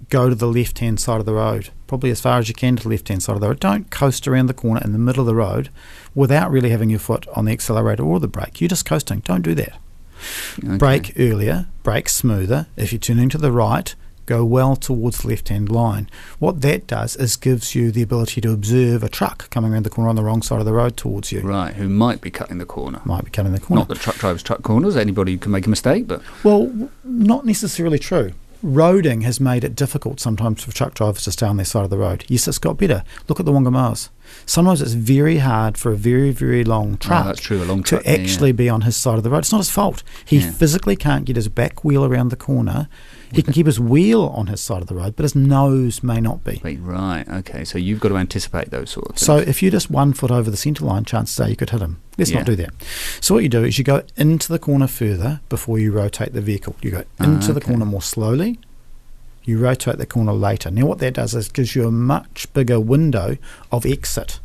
[0.09, 2.75] go to the left hand side of the road, probably as far as you can
[2.75, 3.59] to the left hand side of the road.
[3.59, 5.69] Don't coast around the corner in the middle of the road
[6.13, 8.61] without really having your foot on the accelerator or the brake.
[8.61, 9.19] You're just coasting.
[9.21, 9.79] Don't do that.
[10.63, 10.77] Okay.
[10.77, 12.67] Brake earlier, brake smoother.
[12.75, 13.93] If you're turning to the right,
[14.25, 16.09] go well towards the left hand line.
[16.39, 19.89] What that does is gives you the ability to observe a truck coming around the
[19.89, 21.41] corner on the wrong side of the road towards you.
[21.41, 23.01] Right, who might be cutting the corner.
[23.05, 23.81] Might be cutting the corner.
[23.81, 26.21] Not that truck drivers truck corners, anybody can make a mistake, but.
[26.43, 28.33] Well, not necessarily true.
[28.63, 31.91] Roading has made it difficult sometimes for truck drivers to stay on their side of
[31.91, 32.25] the road.
[32.27, 33.03] Yes, it's got better.
[33.27, 34.09] Look at the Whangamoas.
[34.45, 37.65] Sometimes it's very hard for a very, very long oh, truck, oh, that's true, a
[37.65, 38.53] long truck to actually yeah.
[38.53, 39.39] be on his side of the road.
[39.39, 40.03] It's not his fault.
[40.25, 40.51] He yeah.
[40.51, 42.87] physically can't get his back wheel around the corner
[43.31, 46.19] he can keep his wheel on his side of the road, but his nose may
[46.19, 46.61] not be.
[46.79, 47.65] Right, okay.
[47.65, 49.25] So you've got to anticipate those sort of things.
[49.25, 51.81] So if you're just one foot over the centre line, chances are you could hit
[51.81, 52.01] him.
[52.17, 52.37] Let's yeah.
[52.37, 52.69] not do that.
[53.21, 56.41] So what you do is you go into the corner further before you rotate the
[56.41, 56.75] vehicle.
[56.81, 57.53] You go into ah, okay.
[57.53, 58.59] the corner more slowly.
[59.47, 60.69] You rotate the corner later.
[60.69, 63.37] Now what that does is gives you a much bigger window
[63.71, 64.39] of exit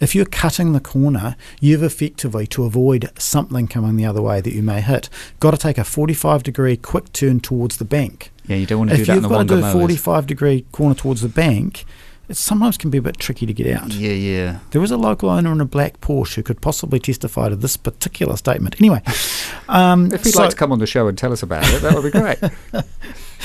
[0.00, 4.52] if you're cutting the corner, you've effectively, to avoid something coming the other way that
[4.52, 5.08] you may hit,
[5.40, 8.30] got to take a 45 degree quick turn towards the bank.
[8.46, 9.66] Yeah, you don't want to if do that in the If you've got to do
[9.66, 11.84] a 45 degree corner towards the bank,
[12.28, 13.92] it sometimes can be a bit tricky to get out.
[13.92, 14.58] Yeah, yeah.
[14.70, 17.76] There was a local owner in a black Porsche who could possibly testify to this
[17.76, 18.76] particular statement.
[18.80, 19.02] Anyway,
[19.68, 21.80] um, if you'd so, like to come on the show and tell us about it,
[21.82, 22.38] that would be great.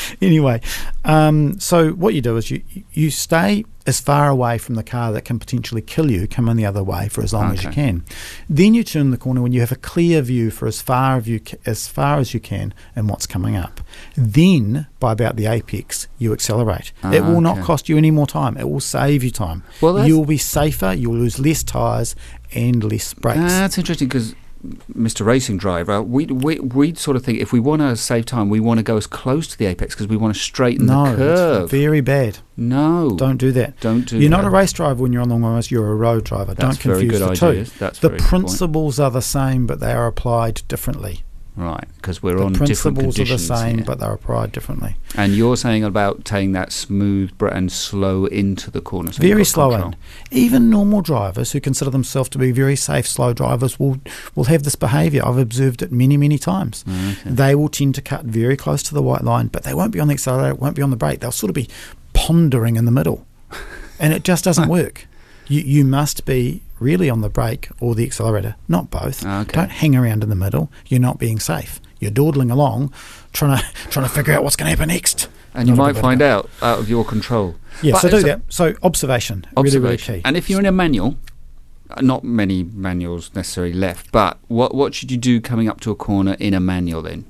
[0.22, 0.62] anyway,
[1.06, 5.12] um, so what you do is you you stay as far away from the car
[5.12, 7.54] that can potentially kill you, coming the other way for as long okay.
[7.54, 8.06] as you can.
[8.48, 11.28] Then you turn the corner when you have a clear view for as far as
[11.28, 13.82] you as far as you can and what's coming up.
[14.16, 16.94] Then by about the apex, you accelerate.
[17.04, 17.42] it will okay.
[17.42, 18.58] not cost you any more time.
[18.58, 19.64] It will save you time.
[19.82, 20.94] Well, you will be safer.
[20.94, 22.16] You will lose less tires
[22.54, 23.40] and less brakes.
[23.40, 25.26] That's interesting because Mr.
[25.26, 28.62] Racing Driver, we we we sort of think if we want to save time, we
[28.62, 31.18] want to go as close to the apex because we want to straighten no, the
[31.18, 31.70] curve.
[31.70, 32.38] very bad.
[32.56, 33.78] No, don't do that.
[33.82, 34.18] Don't do.
[34.18, 34.38] You're that.
[34.38, 35.70] not a race driver when you're on long runs.
[35.70, 36.54] You're a road driver.
[36.54, 37.64] That's don't confuse the two.
[37.78, 41.24] That's the principles are the same, but they are applied differently.
[41.56, 43.16] Right, because we're the on different conditions.
[43.16, 43.86] The principles are the same, here.
[43.86, 44.96] but they're applied differently.
[45.16, 49.12] And you're saying about taking that smooth and slow into the corner.
[49.12, 49.96] So very slow in.
[50.32, 54.00] Even normal drivers who consider themselves to be very safe, slow drivers will
[54.34, 55.22] will have this behaviour.
[55.24, 56.84] I've observed it many, many times.
[56.88, 57.30] Oh, okay.
[57.30, 60.00] They will tend to cut very close to the white line, but they won't be
[60.00, 61.20] on the accelerator, won't be on the brake.
[61.20, 61.70] They'll sort of be
[62.14, 63.28] pondering in the middle,
[64.00, 65.08] and it just doesn't work.
[65.48, 69.26] You you must be really on the brake or the accelerator, not both.
[69.26, 69.54] Ah, okay.
[69.54, 70.72] Don't hang around in the middle.
[70.88, 71.80] You're not being safe.
[72.00, 72.94] You're dawdling along,
[73.32, 75.30] trying to trying to figure out what's going to happen next.
[75.56, 77.56] And you might find out out of your control.
[77.82, 78.42] Yeah, but so do that.
[78.50, 80.22] So observation, observation, really, really key.
[80.26, 81.16] And if you're in a manual,
[82.02, 85.96] not many manuals necessarily left, but what what should you do coming up to a
[85.96, 87.26] corner in a manual then?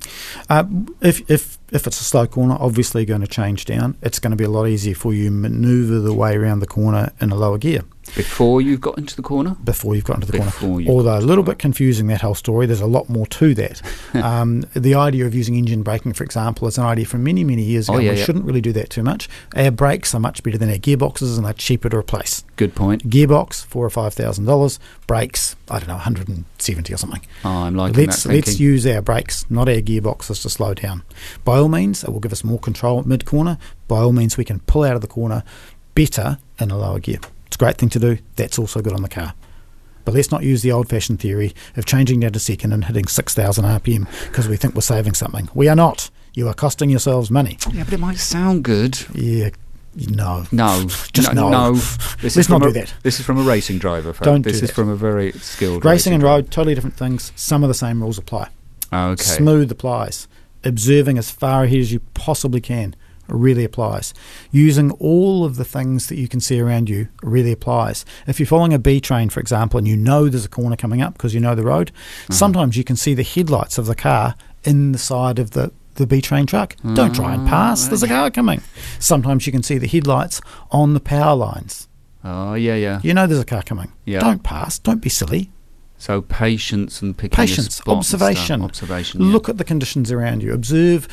[0.49, 0.63] Uh,
[1.01, 3.97] if if if it's a slow corner, obviously you're going to change down.
[4.01, 7.11] It's going to be a lot easier for you manoeuvre the way around the corner
[7.19, 7.83] in a lower gear.
[8.15, 9.55] Before you've got into the corner?
[9.63, 10.89] Before you've got into the Before corner.
[10.89, 12.65] Although a little bit confusing, that whole story.
[12.65, 13.81] There's a lot more to that.
[14.15, 17.63] um, the idea of using engine braking, for example, is an idea from many, many
[17.63, 17.97] years ago.
[17.97, 18.25] Oh, yeah, we yeah.
[18.25, 19.27] shouldn't really do that too much.
[19.55, 22.43] Our brakes are much better than our gearboxes and they're cheaper to replace.
[22.55, 23.09] Good point.
[23.09, 24.79] Gearbox, four or five thousand dollars.
[25.07, 27.21] Brakes, I don't know, 170 or something.
[27.43, 28.51] Oh, I'm liking let's, that thinking.
[28.51, 31.03] Let's use our brakes, not our gearboxes, to slow down.
[31.43, 33.57] By all means, it will give us more control at mid corner.
[33.87, 35.43] By all means, we can pull out of the corner
[35.95, 37.19] better in a lower gear.
[37.53, 38.17] It's a great thing to do.
[38.35, 39.35] That's also good on the car.
[40.05, 43.05] But let's not use the old fashioned theory of changing down to second and hitting
[43.05, 45.47] 6,000 RPM because we think we're saving something.
[45.53, 46.09] We are not.
[46.33, 47.59] You are costing yourselves money.
[47.71, 48.97] Yeah, but it might sound good.
[49.13, 49.51] Yeah.
[49.95, 50.45] No.
[50.51, 50.87] No.
[51.13, 51.49] Just no.
[51.49, 51.73] no.
[51.73, 51.75] no.
[52.23, 52.91] This Let's not a, do that.
[53.03, 54.13] This is from a racing driver.
[54.23, 54.73] Don't This do is that.
[54.73, 56.49] from a very skilled Racing and road, driver.
[56.49, 57.31] totally different things.
[57.35, 58.49] Some of the same rules apply.
[58.91, 59.21] Okay.
[59.21, 60.27] Smooth applies.
[60.63, 62.95] Observing as far ahead as you possibly can
[63.27, 64.13] really applies.
[64.51, 68.05] Using all of the things that you can see around you really applies.
[68.27, 71.01] If you're following a B train, for example, and you know there's a corner coming
[71.01, 72.33] up because you know the road, Mm-hmm.
[72.33, 76.07] sometimes you can see the headlights of the car in the side of the the
[76.07, 76.75] B train truck.
[76.95, 77.87] Don't try and pass.
[77.87, 78.63] There's a car coming.
[78.97, 81.87] Sometimes you can see the headlights on the power lines.
[82.23, 82.99] Oh, yeah, yeah.
[83.03, 83.91] You know there's a car coming.
[84.05, 84.19] Yeah.
[84.19, 84.79] Don't pass.
[84.79, 85.51] Don't be silly.
[85.99, 88.63] So patience and picking Patience, observation.
[88.63, 89.21] Observation.
[89.21, 89.27] yeah.
[89.31, 90.51] Look at the conditions around you.
[90.53, 91.07] Observe.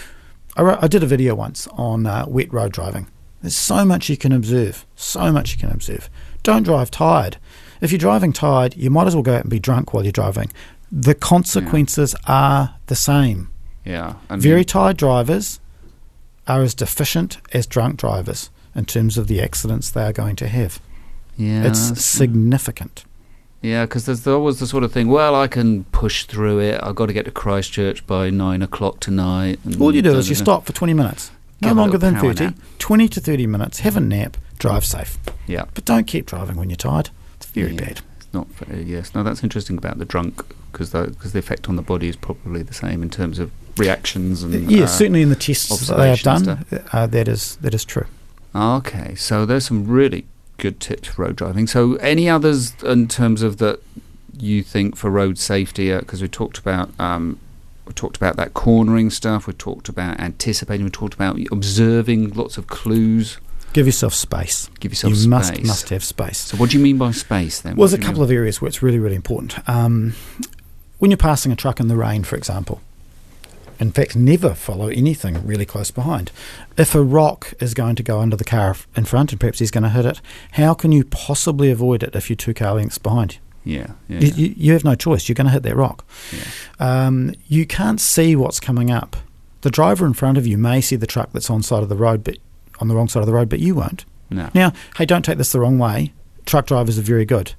[0.57, 3.07] I, wrote, I did a video once on uh, wet road driving.
[3.43, 4.85] There's so much you can observe.
[4.97, 6.11] So much you can observe.
[6.43, 7.39] Don't drive tired.
[7.81, 10.13] If you're driving tired, you might as well go out and be drunk while you're
[10.13, 10.51] driving.
[10.93, 13.51] The consequences are the same.
[13.85, 14.15] Yeah.
[14.29, 15.61] And Very tired drivers
[16.47, 20.49] are as deficient as drunk drivers in terms of the accidents they are going to
[20.49, 20.81] have.
[21.37, 23.05] yeah, it's significant.
[23.63, 25.09] Yeah, because there's always the sort of thing.
[25.09, 26.81] Well, I can push through it.
[26.83, 29.59] I've got to get to Christchurch by nine o'clock tonight.
[29.79, 31.31] All you do is you stop for 20 minutes.
[31.63, 32.45] No longer than 30.
[32.45, 32.55] nap.
[32.79, 33.81] 20 to 30 minutes.
[33.81, 34.39] Have a nap.
[34.59, 35.19] Drive safe.
[35.47, 37.11] Yeah, But don't keep driving when you're tired.
[37.37, 37.81] It's very Yeah.
[37.81, 38.01] bad.
[38.17, 38.47] it's not.
[38.49, 40.43] Very, yes, no, that's interesting about the drunk
[40.73, 44.43] because because the, effect on the body is probably the same in terms of reactions
[44.43, 44.71] and.
[44.71, 47.85] yeah, uh, certainly in the tests that they have done, uh, that is that is
[47.85, 48.07] true.
[48.55, 50.25] Okay, so there's some really
[50.61, 51.67] good tips for road driving.
[51.67, 53.81] So any others in terms of that
[54.39, 55.93] you think for road safety?
[55.97, 57.41] Because we talked about um,
[57.87, 59.47] we talked about that cornering stuff.
[59.47, 60.85] We talked about anticipating.
[60.85, 63.39] We talked about observing lots of clues.
[63.73, 64.69] Give yourself space.
[64.81, 65.29] Give yourself you space.
[65.29, 66.39] must must have space.
[66.39, 67.77] So what do you mean by space then?
[67.77, 69.69] Well, there's a couple of areas where it's really really important.
[69.69, 70.15] Um,
[70.99, 72.81] when you're passing a truck in the rain, for example.
[73.81, 76.31] In fact, never follow anything really close behind.
[76.76, 79.70] If a rock is going to go under the car in front and perhaps he's
[79.70, 80.20] going to hit it,
[80.53, 83.39] how can you possibly avoid it if you're two car lengths behind?
[83.64, 85.28] Yeah, yeah, You, you, you have no choice.
[85.28, 86.05] You're going to hit that rock.
[86.33, 87.07] yeah.
[87.07, 89.16] Um, you can't see what's coming up.
[89.62, 91.97] The driver in front of you may see the truck that's on side of the
[91.97, 92.37] road, but
[92.81, 94.05] on the wrong side of the road, but you won't.
[94.31, 94.49] No.
[94.55, 96.12] Now, hey, don't take this the wrong way.
[96.47, 97.55] Truck drivers are very good.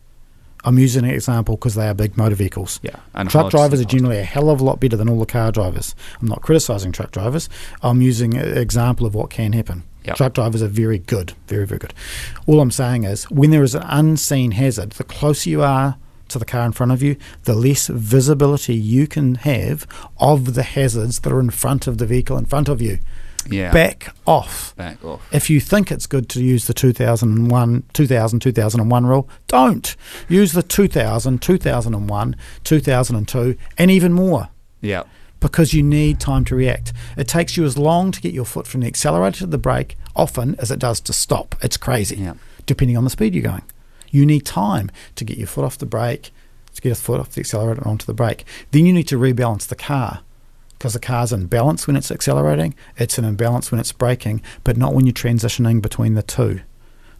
[0.64, 2.80] I'm using an example because they are big motor vehicles.
[2.84, 5.26] Yeah, and truck drivers are generally a hell of a lot better than all the
[5.26, 5.95] car drivers.
[6.22, 7.49] I'm not criticising truck drivers.
[7.82, 9.84] I'm using an example of what can happen.
[10.05, 10.16] Yep.
[10.16, 11.93] Truck drivers are very good, very very good.
[12.47, 15.97] All I'm saying is, when there is an unseen hazard, the closer you are
[16.32, 19.86] to the car in front of you, the less visibility you can have
[20.18, 22.99] of the hazards that are in front of the vehicle in front of you.
[23.50, 24.76] Yeah, Back off.
[24.76, 25.22] back off.
[25.34, 29.96] If you think it's good to use the 2001, 2000, 2001 rule, don't.
[30.30, 34.50] Use the 2000, 2001, 2002, and even more
[34.82, 35.04] Yeah,
[35.39, 36.94] because you need time to react.
[37.18, 39.98] It takes you as long to get your foot from the accelerator to the brake,
[40.16, 41.56] often, as it does to stop.
[41.62, 42.34] It's crazy, Yeah.
[42.66, 43.64] depending on the speed you're going.
[44.10, 46.32] You need time to get your foot off the brake,
[46.76, 48.46] to get a foot off the accelerator and onto the brake.
[48.72, 50.20] Then you need to rebalance the car
[50.82, 54.77] because the car's in balance when it's accelerating, it's in imbalance when it's braking, but
[54.77, 56.61] not when you're transitioning between the two.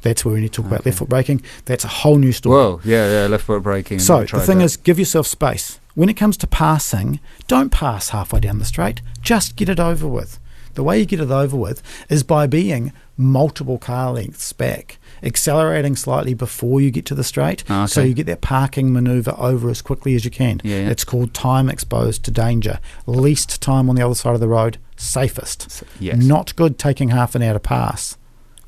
[0.01, 1.43] That's where we need to talk about left foot braking.
[1.66, 2.55] That's a whole new story.
[2.55, 3.99] Whoa, yeah, yeah, left foot braking.
[3.99, 4.64] So the thing that.
[4.64, 5.80] is, give yourself space.
[5.93, 9.03] When it comes to passing, don't pass halfway down the straight.
[9.22, 10.39] Just get it over with.
[10.74, 15.96] The way you get it over with is by being multiple car lengths back, accelerating
[15.96, 19.70] slightly before you get to the straight, Ah, so you get that parking maneuver over
[19.70, 20.60] as quickly as you can.
[20.64, 20.90] Yeah, yeah.
[20.90, 22.80] It's called time exposed to danger.
[23.06, 25.84] Least time on the other side of the road, safest.
[26.00, 28.18] yes, Not good taking half an hour to pass.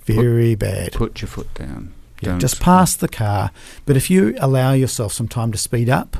[0.05, 0.91] Very bad.
[0.93, 1.93] put your foot down.
[2.21, 3.51] Don't- just pass the car.
[3.85, 6.17] But if you allow yourself some time to speed up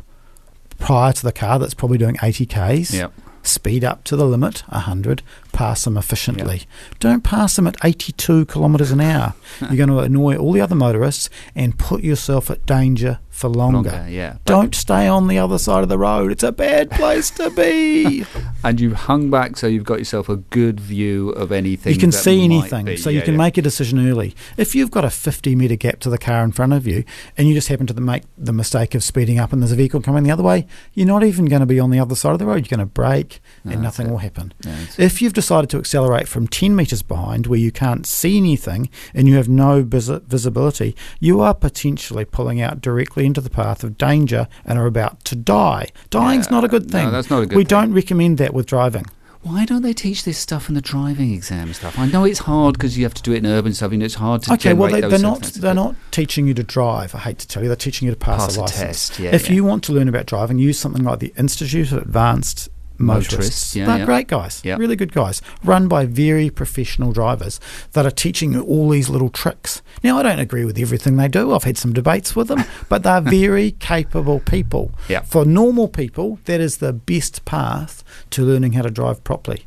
[0.80, 3.14] prior to the car that's probably doing 80 Ks, Yep.
[3.42, 5.22] speed up to the limit, 100,
[5.54, 6.64] pass them efficiently.
[7.00, 9.34] Don't pass them at 82 kilometres an hour.
[9.62, 13.90] You're going to annoy all the other motorists and put yourself at danger for longer.
[13.90, 14.38] Longer, yeah.
[14.46, 16.32] Don't stay on the other side of the road.
[16.32, 18.26] It's a bad place to be.
[18.64, 21.94] and you've hung back so you've got yourself a good view of anything.
[21.94, 22.98] you can see anything, be.
[22.98, 23.40] so you can yeah.
[23.40, 24.36] make a decision early.
[24.56, 27.04] If you've got a 50 metre gap to the car in front of you
[27.38, 30.02] and you just happen to make the mistake of speeding up and there's a vehicle
[30.02, 32.40] coming the other way, you're not even going to be on the other side of
[32.40, 32.66] the road.
[32.66, 34.12] You're going to brake No, and nothing it.
[34.12, 34.54] will happen.
[34.64, 38.90] Yeah, If you've decided to accelerate from 10 metres behind where you can't see anything
[39.14, 43.84] and you have no vis- visibility, you are potentially pulling out directly into the path
[43.84, 45.90] of danger and are about to die.
[46.10, 47.12] Dying's Yeah, not a good no, thing.
[47.12, 47.68] that's not a good we thing.
[47.68, 49.06] don't recommend that with driving.
[49.42, 52.00] Why don't they teach this stuff in the driving exam stuff?
[52.00, 54.16] I know it's hard because you have to do it in urban stuff, and it's
[54.16, 57.14] hard to Okay, well, they, they're not they're not teaching you to drive.
[57.14, 59.10] I hate to tell you, they're teaching you to pass, pass a a license.
[59.10, 59.20] test.
[59.20, 59.56] Yeah, if yeah.
[59.56, 63.32] you want to learn about driving, use something like the Institute of Advanced Motorists.
[63.34, 64.06] Motorists, yeah, they're yeah.
[64.06, 64.76] great guys, Yeah.
[64.78, 67.60] really good guys, run by very professional drivers
[67.94, 69.82] that are teaching you all these little tricks.
[70.04, 71.54] Now, I don't agree with everything they do.
[71.54, 74.92] I've had some debates with them, but they're very capable people.
[75.10, 75.22] Yeah.
[75.22, 79.66] For normal people, that is the best path to learning how to drive properly.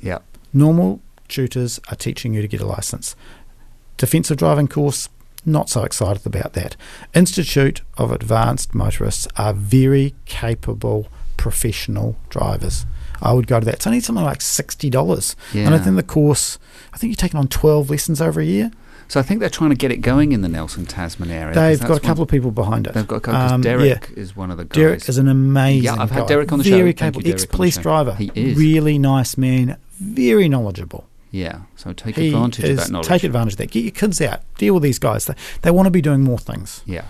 [0.00, 0.18] yeah,
[0.52, 3.14] Normal tutors are teaching you to get a license.
[3.96, 5.08] Defensive driving course,
[5.44, 6.76] not so excited about that.
[7.14, 12.86] Institute of Advanced Motorists are very capable professional drivers.
[13.22, 13.74] I would go to that.
[13.76, 16.58] It's only something like sixty dollars, and I think the course.
[16.92, 18.70] I think you're taking on twelve lessons over a year.
[19.08, 21.54] So I think they're trying to get it going in the Nelson Tasman area.
[21.54, 22.92] They've got a couple of people behind it.
[22.94, 23.40] They've got a couple.
[23.40, 24.74] 'cause Um, Derek is one of the guys.
[24.76, 25.84] Derek is an amazing.
[25.84, 26.26] Yeah, I've had guy.
[26.26, 26.70] Derek on the show.
[26.76, 28.14] Very capable, Derek, on the ex-police driver.
[28.16, 28.58] He is.
[28.58, 29.76] really nice man.
[30.00, 31.06] Very knowledgeable.
[31.30, 31.60] yeah.
[31.76, 33.06] So take He advantage is- of that knowledge.
[33.08, 33.70] Take advantage of that.
[33.70, 34.40] Get your kids out.
[34.58, 35.26] Deal with these guys.
[35.26, 36.82] They, they want to be doing more things.
[36.84, 37.04] Yeah.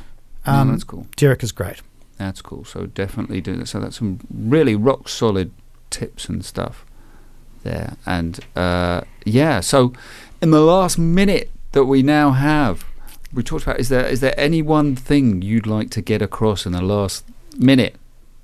[0.44, 1.06] Um, no, that's cool.
[1.16, 1.80] Derek is great.
[2.18, 2.64] That's cool.
[2.64, 3.66] So definitely do that.
[3.66, 5.52] So that's some really rock solid
[5.90, 6.84] tips and stuff
[7.62, 7.96] there.
[8.06, 9.92] And uh, yeah, so
[10.40, 12.84] in the last minute that we now have,
[13.32, 16.64] we talked about is there is there any one thing you'd like to get across
[16.64, 17.24] in the last
[17.58, 17.96] minute?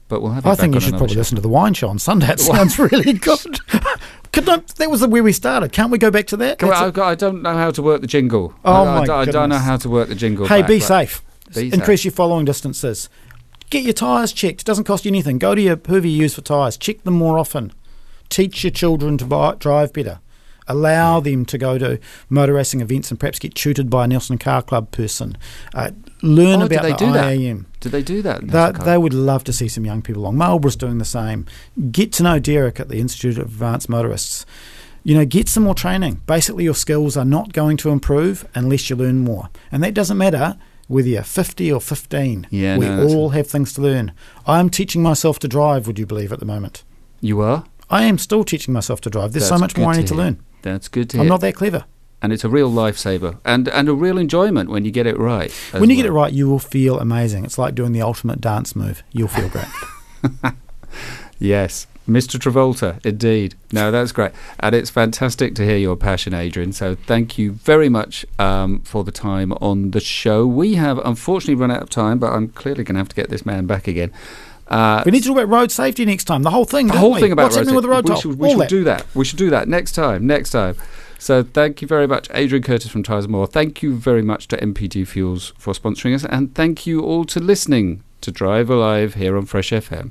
[0.08, 0.44] But we'll have.
[0.44, 1.20] I think you should probably show.
[1.20, 2.30] listen to the wine show on Sunday.
[2.32, 3.60] It sounds really good.
[4.32, 5.72] Could not, that was where we started.
[5.72, 6.62] Can't we go back to that?
[6.62, 8.54] I don't know how to work the jingle.
[8.64, 10.46] Oh, I, I my don't- I don't know how to work the jingle.
[10.46, 11.22] hey, back, be safe.
[11.54, 13.10] Be Increase your following distances.
[13.72, 14.60] Get your tyres checked.
[14.60, 15.38] It doesn't cost you anything.
[15.38, 16.76] Go to your whoever you use for tyres.
[16.76, 17.72] Check them more often.
[18.28, 20.20] Teach your children to buy, drive better.
[20.68, 21.98] Allow them to go to
[22.28, 25.38] motor racing events and perhaps get tutored by a Nelson Car Club person.
[25.72, 27.32] Uh, learn Oh, about they the do that?
[27.34, 27.64] IAM.
[27.80, 28.46] Do they do that?
[28.48, 30.36] That, they would love to see some young people along.
[30.36, 31.46] Marlborough's doing the same.
[31.90, 34.44] Get to know Derek at the Institute of Advanced Motorists.
[35.02, 36.20] You know, get some more training.
[36.26, 39.48] Basically, your skills are not going to improve unless you learn more.
[39.72, 40.58] And that doesn't matter
[40.92, 42.46] whether you're 50 or 15.
[42.50, 44.12] Yeah, we no, that's- all have things to learn.
[44.46, 46.84] I'm teaching myself to drive, would you believe, at the moment?
[47.20, 47.64] you are.
[47.90, 49.32] I am still teaching myself to drive.
[49.32, 50.42] There's so much more I need to to learn.
[50.62, 51.28] That's good to I'm hear.
[51.30, 51.84] not that clever.
[52.22, 55.50] and it's a real lifesaver and and a real enjoyment when you get it right.
[55.72, 57.44] When you get it right, you will feel amazing.
[57.44, 59.02] It's like doing the ultimate dance move.
[59.12, 59.66] You'll feel great.
[61.38, 62.38] Yes, Mr.
[62.38, 63.54] Travolta, indeed.
[63.72, 64.32] No, that's great.
[64.60, 66.72] And it's fantastic to hear your passion, Adrian.
[66.72, 70.46] So thank you very much um, for the time on the show.
[70.46, 73.30] We have unfortunately run out of time, but I'm clearly going to have to get
[73.30, 74.10] this man back again.
[74.68, 76.42] Uh, we need to talk about road safety next time.
[76.42, 76.86] The whole thing.
[76.86, 77.20] The whole we?
[77.20, 79.06] thing about what's happening with the road we Should, we should do that.
[79.14, 80.26] We should do that next time.
[80.26, 80.76] Next time.
[81.18, 83.46] So thank you very much, Adrian Curtis from Tyres More.
[83.46, 87.38] Thank you very much to NPD Fuels for sponsoring us, and thank you all to
[87.38, 90.10] listening to Drive Alive here on Fresh FM.